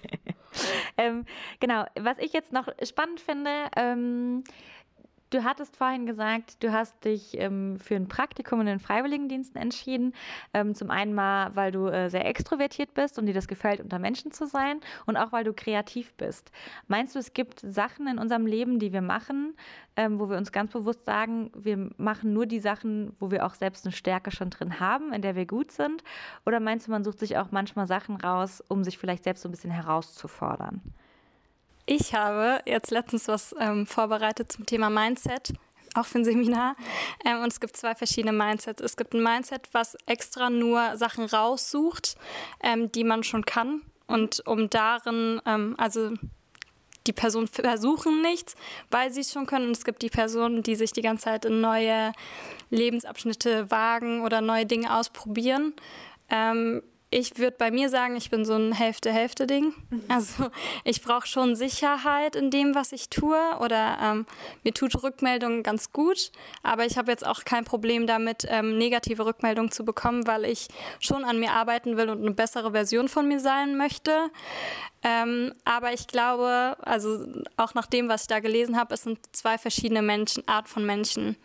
ähm, 0.97 1.25
genau, 1.59 1.85
was 1.99 2.17
ich 2.19 2.33
jetzt 2.33 2.51
noch 2.51 2.67
spannend 2.83 3.19
finde, 3.19 3.51
ähm, 3.75 4.43
Du 5.29 5.43
hattest 5.43 5.75
vorhin 5.75 6.05
gesagt, 6.05 6.63
du 6.63 6.71
hast 6.71 7.03
dich 7.03 7.37
ähm, 7.37 7.77
für 7.79 7.95
ein 7.95 8.07
Praktikum 8.07 8.61
in 8.61 8.65
den 8.67 8.79
Freiwilligendiensten 8.79 9.61
entschieden. 9.61 10.13
Ähm, 10.53 10.73
zum 10.73 10.89
einen 10.89 11.13
mal, 11.13 11.53
weil 11.53 11.73
du 11.73 11.87
äh, 11.87 12.09
sehr 12.09 12.25
extrovertiert 12.25 12.93
bist 12.93 13.19
und 13.19 13.25
dir 13.25 13.33
das 13.33 13.49
gefällt, 13.49 13.81
unter 13.81 13.99
Menschen 13.99 14.31
zu 14.31 14.47
sein 14.47 14.79
und 15.05 15.17
auch 15.17 15.33
weil 15.33 15.43
du 15.43 15.51
kreativ 15.51 16.13
bist. 16.13 16.51
Meinst 16.87 17.13
du, 17.13 17.19
es 17.19 17.33
gibt 17.33 17.59
Sachen 17.59 18.07
in 18.07 18.19
unserem 18.19 18.45
Leben, 18.45 18.79
die 18.79 18.93
wir 18.93 19.01
machen, 19.01 19.53
ähm, 19.97 20.17
wo 20.17 20.29
wir 20.29 20.37
uns 20.37 20.53
ganz 20.53 20.71
bewusst 20.71 21.03
sagen, 21.03 21.51
wir 21.53 21.89
machen 21.97 22.31
nur 22.31 22.45
die 22.45 22.59
Sachen, 22.61 23.13
wo 23.19 23.29
wir 23.29 23.45
auch 23.45 23.55
selbst 23.55 23.85
eine 23.85 23.91
Stärke 23.91 24.31
schon 24.31 24.49
drin 24.49 24.79
haben, 24.79 25.11
in 25.11 25.21
der 25.21 25.35
wir 25.35 25.45
gut 25.45 25.71
sind? 25.73 26.05
Oder 26.45 26.61
meinst 26.61 26.87
du, 26.87 26.91
man 26.91 27.03
sucht 27.03 27.19
sich 27.19 27.37
auch 27.37 27.51
manchmal 27.51 27.87
Sachen 27.87 28.15
raus, 28.15 28.63
um 28.69 28.85
sich 28.85 28.97
vielleicht 28.97 29.25
selbst 29.25 29.43
so 29.43 29.49
ein 29.49 29.51
bisschen 29.51 29.71
herauszufordern? 29.71 30.81
Ich 31.89 32.13
habe 32.13 32.61
jetzt 32.65 32.91
letztens 32.91 33.29
was 33.29 33.55
ähm, 33.61 33.87
vorbereitet 33.87 34.51
zum 34.51 34.65
Thema 34.65 34.89
Mindset, 34.89 35.53
auch 35.93 36.05
für 36.05 36.17
ein 36.17 36.25
Seminar. 36.25 36.75
Ähm, 37.23 37.39
und 37.41 37.47
es 37.47 37.61
gibt 37.61 37.77
zwei 37.77 37.95
verschiedene 37.95 38.33
Mindsets. 38.33 38.81
Es 38.81 38.97
gibt 38.97 39.13
ein 39.13 39.23
Mindset, 39.23 39.69
was 39.71 39.97
extra 40.05 40.49
nur 40.49 40.97
Sachen 40.97 41.23
raussucht, 41.23 42.17
ähm, 42.61 42.91
die 42.91 43.05
man 43.05 43.23
schon 43.23 43.45
kann. 43.45 43.83
Und 44.05 44.45
um 44.45 44.69
darin, 44.69 45.41
ähm, 45.45 45.75
also 45.77 46.11
die 47.07 47.13
Personen 47.13 47.47
versuchen 47.47 48.21
nichts, 48.21 48.57
weil 48.91 49.09
sie 49.13 49.21
es 49.21 49.31
schon 49.31 49.45
können. 49.45 49.67
Und 49.67 49.77
es 49.77 49.85
gibt 49.85 50.01
die 50.01 50.09
Personen, 50.09 50.63
die 50.63 50.75
sich 50.75 50.91
die 50.91 51.01
ganze 51.01 51.23
Zeit 51.23 51.45
in 51.45 51.61
neue 51.61 52.11
Lebensabschnitte 52.69 53.71
wagen 53.71 54.23
oder 54.23 54.41
neue 54.41 54.65
Dinge 54.65 54.93
ausprobieren. 54.93 55.73
Ähm, 56.29 56.83
ich 57.09 57.37
würde 57.37 57.55
bei 57.57 57.71
mir 57.71 57.89
sagen, 57.89 58.17
ich 58.17 58.29
bin 58.29 58.43
so 58.43 58.53
ein 58.53 58.73
Hälfte-Hälfte-Ding. 58.73 59.73
Mhm. 59.89 60.03
Also 60.09 60.49
ich 60.83 61.01
brauche 61.01 61.25
schon 61.25 61.55
Sicherheit 61.55 62.35
in 62.35 62.51
dem, 62.51 62.75
was 62.75 62.91
ich 62.91 63.09
tue. 63.09 63.39
Oder 63.59 63.97
ähm, 64.01 64.25
mir 64.63 64.73
tut 64.73 65.01
Rückmeldung 65.01 65.63
ganz 65.63 65.93
gut. 65.93 66.31
Aber 66.63 66.85
ich 66.85 66.97
habe 66.97 67.11
jetzt 67.11 67.25
auch 67.25 67.45
kein 67.45 67.63
Problem 67.63 68.07
damit, 68.07 68.45
ähm, 68.49 68.77
negative 68.77 69.25
Rückmeldungen 69.25 69.71
zu 69.71 69.85
bekommen, 69.85 70.27
weil 70.27 70.43
ich 70.43 70.67
schon 70.99 71.23
an 71.23 71.39
mir 71.39 71.51
arbeiten 71.51 71.95
will 71.95 72.09
und 72.09 72.21
eine 72.21 72.31
bessere 72.31 72.71
Version 72.71 73.07
von 73.07 73.27
mir 73.27 73.39
sein 73.39 73.77
möchte. 73.77 74.29
Ähm, 75.03 75.53
aber 75.63 75.93
ich 75.93 76.07
glaube, 76.07 76.75
also 76.81 77.25
auch 77.55 77.73
nach 77.73 77.87
dem, 77.87 78.09
was 78.09 78.23
ich 78.23 78.27
da 78.27 78.39
gelesen 78.41 78.77
habe, 78.77 78.95
es 78.95 79.03
sind 79.03 79.19
zwei 79.33 79.57
verschiedene 79.57 80.01
Menschen, 80.01 80.45
Art 80.47 80.67
von 80.67 80.85
Menschen 80.85 81.37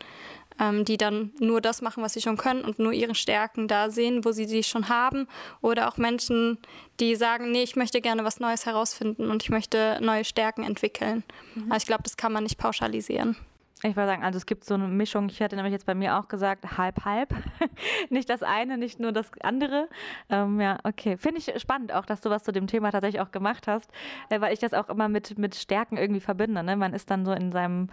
ähm, 0.63 0.85
die 0.85 0.97
dann 0.97 1.33
nur 1.41 1.61
das 1.61 1.83
machen, 1.83 2.03
was 2.03 2.13
sie 2.13 2.21
schon 2.21 2.37
können 2.37 2.63
und 2.63 2.79
nur 2.79 2.93
ihre 2.93 3.17
Stärken 3.17 3.67
da 3.67 3.91
sehen, 3.91 4.25
wo 4.25 4.31
sie 4.31 4.45
sie 4.45 4.63
schon 4.63 4.89
haben. 4.89 5.27
Oder 5.61 5.89
auch 5.89 5.97
Menschen, 5.97 6.59
die 7.01 7.17
sagen, 7.17 7.51
nee, 7.51 7.65
ich 7.65 7.75
möchte 7.75 8.01
gerne 8.01 8.25
was 8.25 8.39
Neues 8.39 8.65
herausfinden 8.65 9.29
und 9.29 9.43
ich 9.43 9.51
möchte 9.51 9.99
neue 10.01 10.25
Stärken 10.25 10.63
entwickeln. 10.63 11.25
Mhm. 11.55 11.73
Also 11.73 11.83
ich 11.83 11.87
glaube, 11.87 12.05
das 12.05 12.17
kann 12.17 12.33
man 12.33 12.45
nicht 12.45 12.59
pauschalisieren. 12.59 13.37
Ich 13.85 13.97
würde 13.97 14.07
sagen, 14.07 14.23
also 14.23 14.37
es 14.37 14.47
gibt 14.47 14.65
so 14.65 14.75
eine 14.75 14.87
Mischung. 14.87 15.29
Ich 15.29 15.41
hätte 15.41 15.57
nämlich 15.57 15.73
jetzt 15.73 15.87
bei 15.87 15.97
mir 15.97 16.17
auch 16.17 16.29
gesagt, 16.29 16.79
halb, 16.79 17.05
halb. 17.05 17.35
nicht 18.11 18.31
das 18.31 18.45
eine, 18.45 18.79
nicht 18.79 19.01
nur 19.01 19.11
das 19.11 19.29
andere. 19.43 19.89
Ähm, 20.31 20.61
ja, 20.61 20.79
okay. 20.85 21.17
Finde 21.17 21.41
ich 21.41 21.61
spannend 21.61 21.93
auch, 21.93 22.07
dass 22.07 22.21
du 22.21 22.31
was 22.31 22.45
zu 22.45 22.53
dem 22.53 22.69
Thema 22.69 22.93
tatsächlich 22.93 23.21
auch 23.21 23.33
gemacht 23.33 23.67
hast, 23.67 23.91
äh, 24.29 24.41
weil 24.41 24.53
ich 24.53 24.61
das 24.61 24.73
auch 24.73 24.89
immer 24.89 25.09
mit, 25.09 25.37
mit 25.37 25.57
Stärken 25.57 25.97
irgendwie 25.97 26.21
verbinde. 26.21 26.63
Ne? 26.63 26.77
Man 26.77 26.95
ist 26.95 27.11
dann 27.11 27.25
so 27.25 27.33
in 27.33 27.51
seinem 27.51 27.89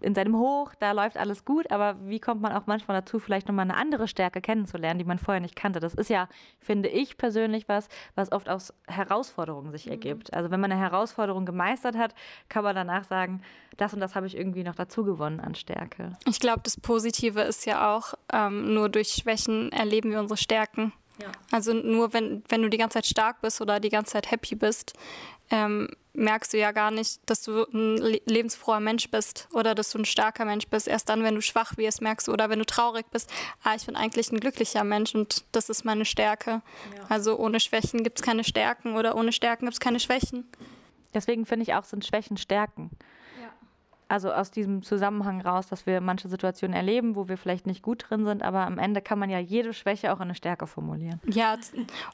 in 0.00 0.14
seinem 0.14 0.36
Hoch, 0.36 0.72
da 0.78 0.92
läuft 0.92 1.16
alles 1.16 1.44
gut, 1.44 1.70
aber 1.72 1.96
wie 2.04 2.20
kommt 2.20 2.40
man 2.40 2.52
auch 2.52 2.66
manchmal 2.66 3.00
dazu, 3.00 3.18
vielleicht 3.18 3.48
nochmal 3.48 3.64
eine 3.64 3.76
andere 3.76 4.06
Stärke 4.06 4.40
kennenzulernen, 4.40 4.98
die 4.98 5.04
man 5.04 5.18
vorher 5.18 5.40
nicht 5.40 5.56
kannte? 5.56 5.80
Das 5.80 5.94
ist 5.94 6.10
ja, 6.10 6.28
finde 6.60 6.88
ich 6.88 7.16
persönlich, 7.16 7.68
was, 7.68 7.88
was 8.14 8.30
oft 8.30 8.48
aus 8.48 8.72
Herausforderungen 8.86 9.72
sich 9.72 9.86
mhm. 9.86 9.92
ergibt. 9.92 10.32
Also 10.32 10.50
wenn 10.50 10.60
man 10.60 10.70
eine 10.70 10.80
Herausforderung 10.80 11.44
gemeistert 11.44 11.96
hat, 11.96 12.14
kann 12.48 12.64
man 12.64 12.76
danach 12.76 13.04
sagen, 13.04 13.42
das 13.76 13.92
und 13.92 14.00
das 14.00 14.14
habe 14.14 14.26
ich 14.26 14.36
irgendwie 14.36 14.62
noch 14.62 14.76
dazu 14.76 15.04
gewonnen 15.04 15.40
an 15.40 15.54
Stärke. 15.54 16.12
Ich 16.26 16.38
glaube, 16.38 16.60
das 16.62 16.78
Positive 16.80 17.40
ist 17.40 17.66
ja 17.66 17.94
auch, 17.94 18.14
ähm, 18.32 18.74
nur 18.74 18.88
durch 18.88 19.08
Schwächen 19.08 19.72
erleben 19.72 20.10
wir 20.10 20.20
unsere 20.20 20.38
Stärken. 20.38 20.92
Ja. 21.20 21.30
Also 21.50 21.72
nur 21.72 22.12
wenn, 22.12 22.42
wenn 22.48 22.62
du 22.62 22.68
die 22.68 22.78
ganze 22.78 22.94
Zeit 22.94 23.06
stark 23.06 23.40
bist 23.40 23.60
oder 23.60 23.80
die 23.80 23.88
ganze 23.88 24.12
Zeit 24.12 24.30
happy 24.30 24.54
bist, 24.54 24.94
ähm, 25.50 25.88
merkst 26.14 26.52
du 26.52 26.58
ja 26.58 26.72
gar 26.72 26.90
nicht, 26.90 27.20
dass 27.26 27.42
du 27.42 27.64
ein 27.72 27.96
lebensfroher 28.24 28.80
Mensch 28.80 29.10
bist 29.10 29.48
oder 29.52 29.74
dass 29.74 29.90
du 29.90 29.98
ein 29.98 30.04
starker 30.04 30.44
Mensch 30.44 30.68
bist. 30.68 30.88
Erst 30.88 31.08
dann, 31.08 31.22
wenn 31.22 31.34
du 31.34 31.42
schwach 31.42 31.76
wirst, 31.76 32.00
merkst 32.00 32.28
du 32.28 32.32
oder 32.32 32.50
wenn 32.50 32.58
du 32.58 32.64
traurig 32.64 33.06
bist, 33.10 33.30
ah, 33.62 33.74
ich 33.74 33.86
bin 33.86 33.96
eigentlich 33.96 34.30
ein 34.32 34.40
glücklicher 34.40 34.84
Mensch 34.84 35.14
und 35.14 35.44
das 35.52 35.68
ist 35.68 35.84
meine 35.84 36.04
Stärke. 36.04 36.62
Ja. 36.96 37.04
Also 37.08 37.36
ohne 37.36 37.60
Schwächen 37.60 38.04
gibt 38.04 38.20
es 38.20 38.24
keine 38.24 38.44
Stärken 38.44 38.96
oder 38.96 39.16
ohne 39.16 39.32
Stärken 39.32 39.66
gibt 39.66 39.74
es 39.74 39.80
keine 39.80 40.00
Schwächen. 40.00 40.48
Deswegen 41.12 41.46
finde 41.46 41.64
ich 41.64 41.74
auch, 41.74 41.84
sind 41.84 42.04
Schwächen 42.04 42.36
Stärken 42.36 42.90
also 44.08 44.32
aus 44.32 44.50
diesem 44.50 44.82
Zusammenhang 44.82 45.40
raus, 45.40 45.66
dass 45.68 45.86
wir 45.86 46.00
manche 46.00 46.28
Situationen 46.28 46.76
erleben, 46.76 47.16
wo 47.16 47.28
wir 47.28 47.38
vielleicht 47.38 47.66
nicht 47.66 47.82
gut 47.82 48.06
drin 48.08 48.24
sind, 48.24 48.42
aber 48.42 48.66
am 48.66 48.78
Ende 48.78 49.00
kann 49.00 49.18
man 49.18 49.30
ja 49.30 49.38
jede 49.38 49.72
Schwäche 49.72 50.12
auch 50.12 50.18
in 50.18 50.24
eine 50.24 50.34
Stärke 50.34 50.66
formulieren. 50.66 51.20
Ja, 51.26 51.56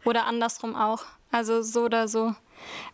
oder 0.05 0.27
andersrum 0.27 0.75
auch. 0.77 1.05
Also 1.33 1.63
so 1.63 1.85
oder 1.85 2.09
so. 2.09 2.35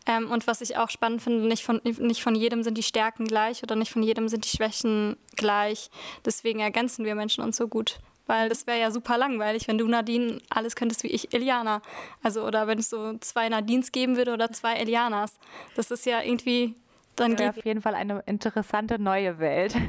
Ähm, 0.07 0.31
und 0.31 0.47
was 0.47 0.61
ich 0.61 0.77
auch 0.77 0.91
spannend 0.91 1.23
finde, 1.23 1.47
nicht 1.49 1.65
von, 1.65 1.81
nicht 1.83 2.23
von 2.23 2.35
jedem 2.35 2.63
sind 2.63 2.77
die 2.77 2.83
Stärken 2.83 3.27
gleich 3.27 3.63
oder 3.63 3.77
nicht 3.77 3.91
von 3.91 4.03
jedem 4.03 4.29
sind 4.29 4.45
die 4.45 4.55
Schwächen 4.57 5.17
gleich. 5.37 5.91
Deswegen 6.25 6.61
ergänzen 6.61 7.05
wir 7.05 7.15
Menschen 7.15 7.43
uns 7.43 7.57
so 7.57 7.69
gut. 7.69 7.99
Weil 8.27 8.49
das 8.49 8.67
wäre 8.67 8.81
ja 8.81 8.91
super 8.91 9.17
langweilig, 9.17 9.69
wenn 9.69 9.79
du 9.79 9.87
Nadine 9.87 10.41
alles 10.51 10.75
könntest 10.75 11.05
wie 11.05 11.09
ich 11.09 11.33
Eliana. 11.33 11.81
Also 12.23 12.45
oder 12.45 12.67
wenn 12.67 12.79
es 12.79 12.91
so 12.91 13.17
zwei 13.19 13.49
Nadines 13.49 13.93
geben 13.93 14.17
würde 14.17 14.33
oder 14.33 14.51
zwei 14.51 14.75
Elianas. 14.75 15.39
Das 15.77 15.91
ist 15.91 16.07
ja 16.07 16.21
irgendwie 16.21 16.75
dann 17.17 17.39
wäre 17.39 17.51
auf 17.51 17.65
jeden 17.65 17.83
Fall 17.83 17.95
eine 17.95 18.21
interessante 18.27 18.99
neue 18.99 19.39
Welt. 19.39 19.75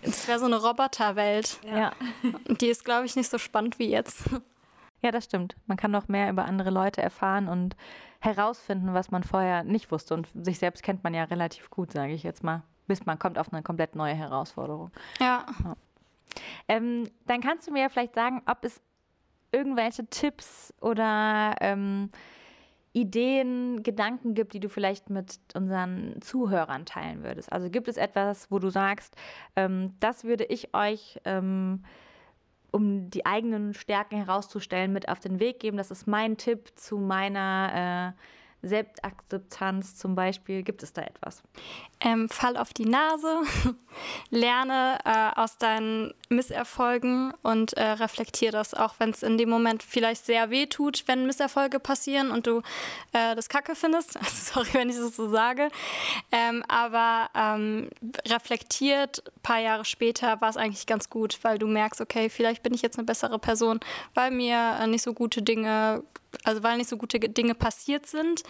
Es 0.00 0.28
wäre 0.28 0.38
so 0.38 0.46
eine 0.46 0.62
Roboterwelt. 0.62 1.58
Ja. 1.64 1.92
Die 2.60 2.68
ist, 2.68 2.84
glaube 2.84 3.04
ich, 3.04 3.16
nicht 3.16 3.28
so 3.28 3.38
spannend 3.38 3.78
wie 3.78 3.90
jetzt. 3.90 4.24
Ja, 5.00 5.12
das 5.12 5.26
stimmt. 5.26 5.54
Man 5.66 5.76
kann 5.76 5.92
noch 5.92 6.08
mehr 6.08 6.28
über 6.28 6.44
andere 6.44 6.70
Leute 6.70 7.00
erfahren 7.00 7.46
und 7.46 7.76
herausfinden, 8.18 8.94
was 8.94 9.12
man 9.12 9.22
vorher 9.22 9.62
nicht 9.62 9.92
wusste. 9.92 10.14
Und 10.14 10.26
sich 10.34 10.58
selbst 10.58 10.82
kennt 10.82 11.04
man 11.04 11.14
ja 11.14 11.22
relativ 11.22 11.70
gut, 11.70 11.92
sage 11.92 12.14
ich 12.14 12.24
jetzt 12.24 12.42
mal. 12.42 12.64
Bis 12.88 13.06
man 13.06 13.16
kommt 13.16 13.38
auf 13.38 13.52
eine 13.52 13.62
komplett 13.62 13.94
neue 13.94 14.14
Herausforderung. 14.14 14.90
Ja. 15.20 15.46
ja. 15.62 15.76
Ähm, 16.66 17.08
dann 17.28 17.40
kannst 17.40 17.68
du 17.68 17.72
mir 17.72 17.88
vielleicht 17.90 18.16
sagen, 18.16 18.42
ob 18.46 18.64
es 18.64 18.80
irgendwelche 19.52 20.04
Tipps 20.06 20.74
oder 20.80 21.54
ähm, 21.60 22.10
Ideen, 22.92 23.82
Gedanken 23.82 24.34
gibt, 24.34 24.54
die 24.54 24.60
du 24.60 24.68
vielleicht 24.68 25.10
mit 25.10 25.38
unseren 25.54 26.20
Zuhörern 26.20 26.86
teilen 26.86 27.22
würdest. 27.22 27.52
Also 27.52 27.70
gibt 27.70 27.88
es 27.88 27.96
etwas, 27.96 28.50
wo 28.50 28.58
du 28.58 28.70
sagst, 28.70 29.14
ähm, 29.56 29.94
das 30.00 30.24
würde 30.24 30.44
ich 30.44 30.74
euch, 30.74 31.20
ähm, 31.24 31.84
um 32.70 33.10
die 33.10 33.24
eigenen 33.26 33.74
Stärken 33.74 34.16
herauszustellen, 34.16 34.92
mit 34.92 35.08
auf 35.08 35.20
den 35.20 35.40
Weg 35.40 35.60
geben. 35.60 35.76
Das 35.76 35.90
ist 35.90 36.06
mein 36.06 36.36
Tipp 36.36 36.72
zu 36.76 36.98
meiner 36.98 38.14
äh, 38.14 38.20
Selbstakzeptanz 38.62 39.96
zum 39.96 40.14
Beispiel? 40.14 40.62
Gibt 40.62 40.82
es 40.82 40.92
da 40.92 41.02
etwas? 41.02 41.42
Ähm, 42.00 42.28
fall 42.28 42.56
auf 42.56 42.72
die 42.72 42.84
Nase, 42.84 43.42
lerne 44.30 44.98
äh, 45.04 45.40
aus 45.40 45.58
deinen 45.58 46.12
Misserfolgen 46.28 47.32
und 47.42 47.72
äh, 47.74 47.82
reflektiere 47.82 48.52
das, 48.52 48.74
auch 48.74 48.94
wenn 48.98 49.10
es 49.10 49.22
in 49.22 49.38
dem 49.38 49.48
Moment 49.48 49.82
vielleicht 49.82 50.26
sehr 50.26 50.50
weh 50.50 50.66
tut, 50.66 51.04
wenn 51.06 51.26
Misserfolge 51.26 51.80
passieren 51.80 52.30
und 52.30 52.46
du 52.46 52.58
äh, 53.12 53.34
das 53.34 53.48
Kacke 53.48 53.74
findest. 53.74 54.18
Sorry, 54.28 54.68
wenn 54.72 54.90
ich 54.90 54.96
das 54.96 55.16
so 55.16 55.28
sage. 55.28 55.70
Ähm, 56.32 56.64
aber 56.68 57.30
ähm, 57.34 57.90
reflektiert, 58.26 59.22
ein 59.26 59.42
paar 59.42 59.60
Jahre 59.60 59.84
später 59.84 60.40
war 60.40 60.50
es 60.50 60.56
eigentlich 60.56 60.86
ganz 60.86 61.10
gut, 61.10 61.38
weil 61.42 61.58
du 61.58 61.66
merkst, 61.66 62.00
okay, 62.00 62.28
vielleicht 62.28 62.62
bin 62.62 62.74
ich 62.74 62.82
jetzt 62.82 62.98
eine 62.98 63.06
bessere 63.06 63.38
Person, 63.38 63.80
weil 64.14 64.30
mir 64.30 64.78
äh, 64.80 64.86
nicht 64.86 65.02
so 65.02 65.14
gute 65.14 65.42
Dinge 65.42 66.02
also 66.44 66.62
weil 66.62 66.76
nicht 66.76 66.88
so 66.88 66.96
gute 66.96 67.18
Dinge 67.18 67.54
passiert 67.54 68.06
sind. 68.06 68.42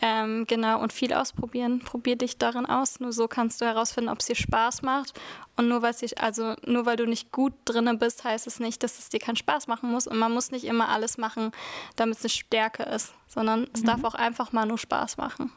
Ähm, 0.00 0.46
genau, 0.46 0.80
und 0.80 0.92
viel 0.92 1.12
ausprobieren. 1.12 1.80
Probier 1.80 2.16
dich 2.16 2.38
darin 2.38 2.66
aus. 2.66 3.00
Nur 3.00 3.12
so 3.12 3.28
kannst 3.28 3.60
du 3.60 3.64
herausfinden, 3.64 4.10
ob 4.10 4.20
es 4.20 4.26
dir 4.26 4.36
Spaß 4.36 4.82
macht. 4.82 5.18
Und 5.56 5.68
nur 5.68 5.82
weil 5.82 5.94
sich, 5.94 6.20
also 6.20 6.54
nur 6.64 6.86
weil 6.86 6.96
du 6.96 7.06
nicht 7.06 7.32
gut 7.32 7.52
drinne 7.64 7.94
bist, 7.94 8.24
heißt 8.24 8.46
es 8.46 8.60
nicht, 8.60 8.82
dass 8.82 8.98
es 8.98 9.08
dir 9.08 9.20
keinen 9.20 9.36
Spaß 9.36 9.66
machen 9.66 9.90
muss. 9.90 10.06
Und 10.06 10.18
man 10.18 10.32
muss 10.32 10.50
nicht 10.50 10.64
immer 10.64 10.88
alles 10.88 11.18
machen, 11.18 11.52
damit 11.96 12.18
es 12.18 12.24
eine 12.24 12.30
Stärke 12.30 12.84
ist, 12.84 13.12
sondern 13.26 13.66
es 13.72 13.82
mhm. 13.82 13.86
darf 13.86 14.04
auch 14.04 14.14
einfach 14.14 14.52
mal 14.52 14.66
nur 14.66 14.78
Spaß 14.78 15.16
machen. 15.16 15.52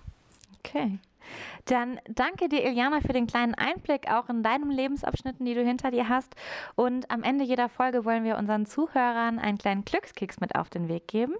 Okay. 0.59 0.99
Dann 1.65 1.99
danke 2.07 2.49
dir, 2.49 2.63
Iliana, 2.65 3.01
für 3.01 3.13
den 3.13 3.27
kleinen 3.27 3.55
Einblick 3.55 4.11
auch 4.11 4.29
in 4.29 4.43
deinem 4.43 4.69
Lebensabschnitten, 4.69 5.45
die 5.45 5.53
du 5.53 5.63
hinter 5.63 5.91
dir 5.91 6.09
hast. 6.09 6.35
Und 6.75 7.09
am 7.11 7.23
Ende 7.23 7.43
jeder 7.43 7.69
Folge 7.69 8.05
wollen 8.05 8.23
wir 8.23 8.37
unseren 8.37 8.65
Zuhörern 8.65 9.39
einen 9.39 9.57
kleinen 9.57 9.85
Glückskeks 9.85 10.39
mit 10.39 10.55
auf 10.55 10.69
den 10.69 10.87
Weg 10.87 11.07
geben. 11.07 11.35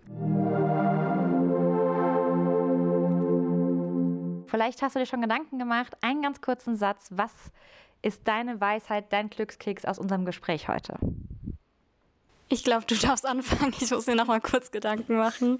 Vielleicht 4.48 4.82
hast 4.82 4.96
du 4.96 5.00
dir 5.00 5.06
schon 5.06 5.22
Gedanken 5.22 5.60
gemacht. 5.60 5.96
Einen 6.02 6.22
ganz 6.22 6.41
kurzen 6.41 6.76
Satz. 6.76 7.10
Was 7.12 7.52
ist 8.02 8.28
deine 8.28 8.60
Weisheit, 8.60 9.13
dein 9.13 9.30
Glückskeks 9.30 9.86
aus 9.86 9.98
unserem 9.98 10.26
Gespräch 10.26 10.67
heute? 10.67 10.98
Ich 12.52 12.66
glaube, 12.66 12.86
du 12.86 12.96
darfst 12.96 13.26
anfangen. 13.26 13.74
Ich 13.80 13.92
muss 13.92 14.08
mir 14.08 14.16
noch 14.16 14.28
mal 14.28 14.42
kurz 14.42 14.72
Gedanken 14.72 15.16
machen. 15.16 15.60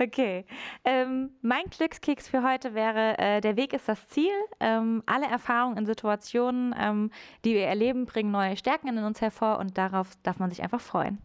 Okay. 0.00 0.44
Ähm, 0.84 1.30
mein 1.42 1.62
Glückskeks 1.70 2.26
für 2.26 2.42
heute 2.42 2.74
wäre, 2.74 3.16
äh, 3.18 3.40
der 3.40 3.56
Weg 3.56 3.72
ist 3.72 3.88
das 3.88 4.08
Ziel. 4.08 4.32
Ähm, 4.58 5.04
alle 5.06 5.26
Erfahrungen 5.26 5.76
in 5.78 5.86
Situationen, 5.86 6.74
ähm, 6.76 7.12
die 7.44 7.54
wir 7.54 7.66
erleben, 7.66 8.04
bringen 8.04 8.32
neue 8.32 8.56
Stärken 8.56 8.88
in 8.88 8.98
uns 8.98 9.20
hervor 9.20 9.60
und 9.60 9.78
darauf 9.78 10.08
darf 10.24 10.40
man 10.40 10.50
sich 10.50 10.64
einfach 10.64 10.80
freuen. 10.80 11.18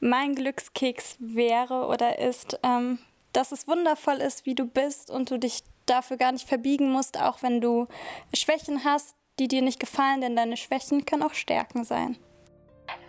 Mein 0.00 0.34
Glückskeks 0.34 1.16
wäre 1.18 1.86
oder 1.86 2.18
ist, 2.18 2.58
ähm, 2.62 2.98
dass 3.34 3.52
es 3.52 3.68
wundervoll 3.68 4.16
ist, 4.16 4.46
wie 4.46 4.54
du 4.54 4.64
bist 4.64 5.10
und 5.10 5.30
du 5.30 5.38
dich 5.38 5.64
dafür 5.84 6.16
gar 6.16 6.32
nicht 6.32 6.48
verbiegen 6.48 6.90
musst, 6.90 7.20
auch 7.20 7.42
wenn 7.42 7.60
du 7.60 7.88
Schwächen 8.34 8.84
hast, 8.84 9.16
die 9.38 9.48
dir 9.48 9.60
nicht 9.60 9.80
gefallen, 9.80 10.22
denn 10.22 10.34
deine 10.34 10.56
Schwächen 10.56 11.04
können 11.04 11.22
auch 11.22 11.34
Stärken 11.34 11.84
sein. 11.84 12.16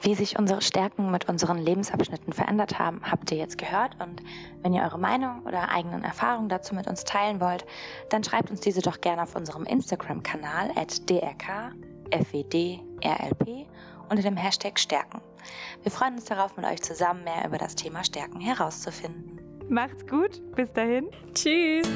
Wie 0.02 0.16
sich 0.16 0.38
unsere 0.38 0.62
Stärken 0.62 1.12
mit 1.12 1.28
unseren 1.28 1.58
Lebensabschnitten 1.58 2.34
verändert 2.34 2.78
haben, 2.80 3.02
habt 3.04 3.32
ihr 3.32 3.38
jetzt 3.38 3.58
gehört. 3.58 3.98
Und 4.00 4.22
wenn 4.62 4.74
ihr 4.74 4.84
eure 4.84 5.00
Meinung 5.00 5.44
oder 5.46 5.70
eigenen 5.70 6.04
Erfahrungen 6.04 6.50
dazu 6.50 6.76
mit 6.76 6.88
uns 6.88 7.04
teilen 7.04 7.42
wollt, 7.42 7.66
dann 8.10 8.24
schreibt 8.24 8.52
uns 8.52 8.62
diese 8.62 8.82
doch 8.82 9.02
gerne 9.02 9.24
auf 9.24 9.36
unserem 9.36 9.66
Instagram-Kanal 9.66 10.72
at 10.76 11.10
drkfwdrlp 11.10 11.78
unter 14.10 14.24
dem 14.24 14.38
Hashtag 14.38 14.80
Stärken. 14.80 15.22
Wir 15.84 15.92
freuen 15.92 16.16
uns 16.16 16.26
darauf, 16.26 16.56
mit 16.56 16.66
euch 16.66 16.82
zusammen 16.82 17.24
mehr 17.24 17.46
über 17.46 17.58
das 17.58 17.76
Thema 17.76 18.04
Stärken 18.04 18.40
herauszufinden. 18.40 19.40
Macht's 19.70 20.06
gut, 20.08 20.42
bis 20.56 20.72
dahin. 20.72 21.10
Tschüss. 21.34 21.88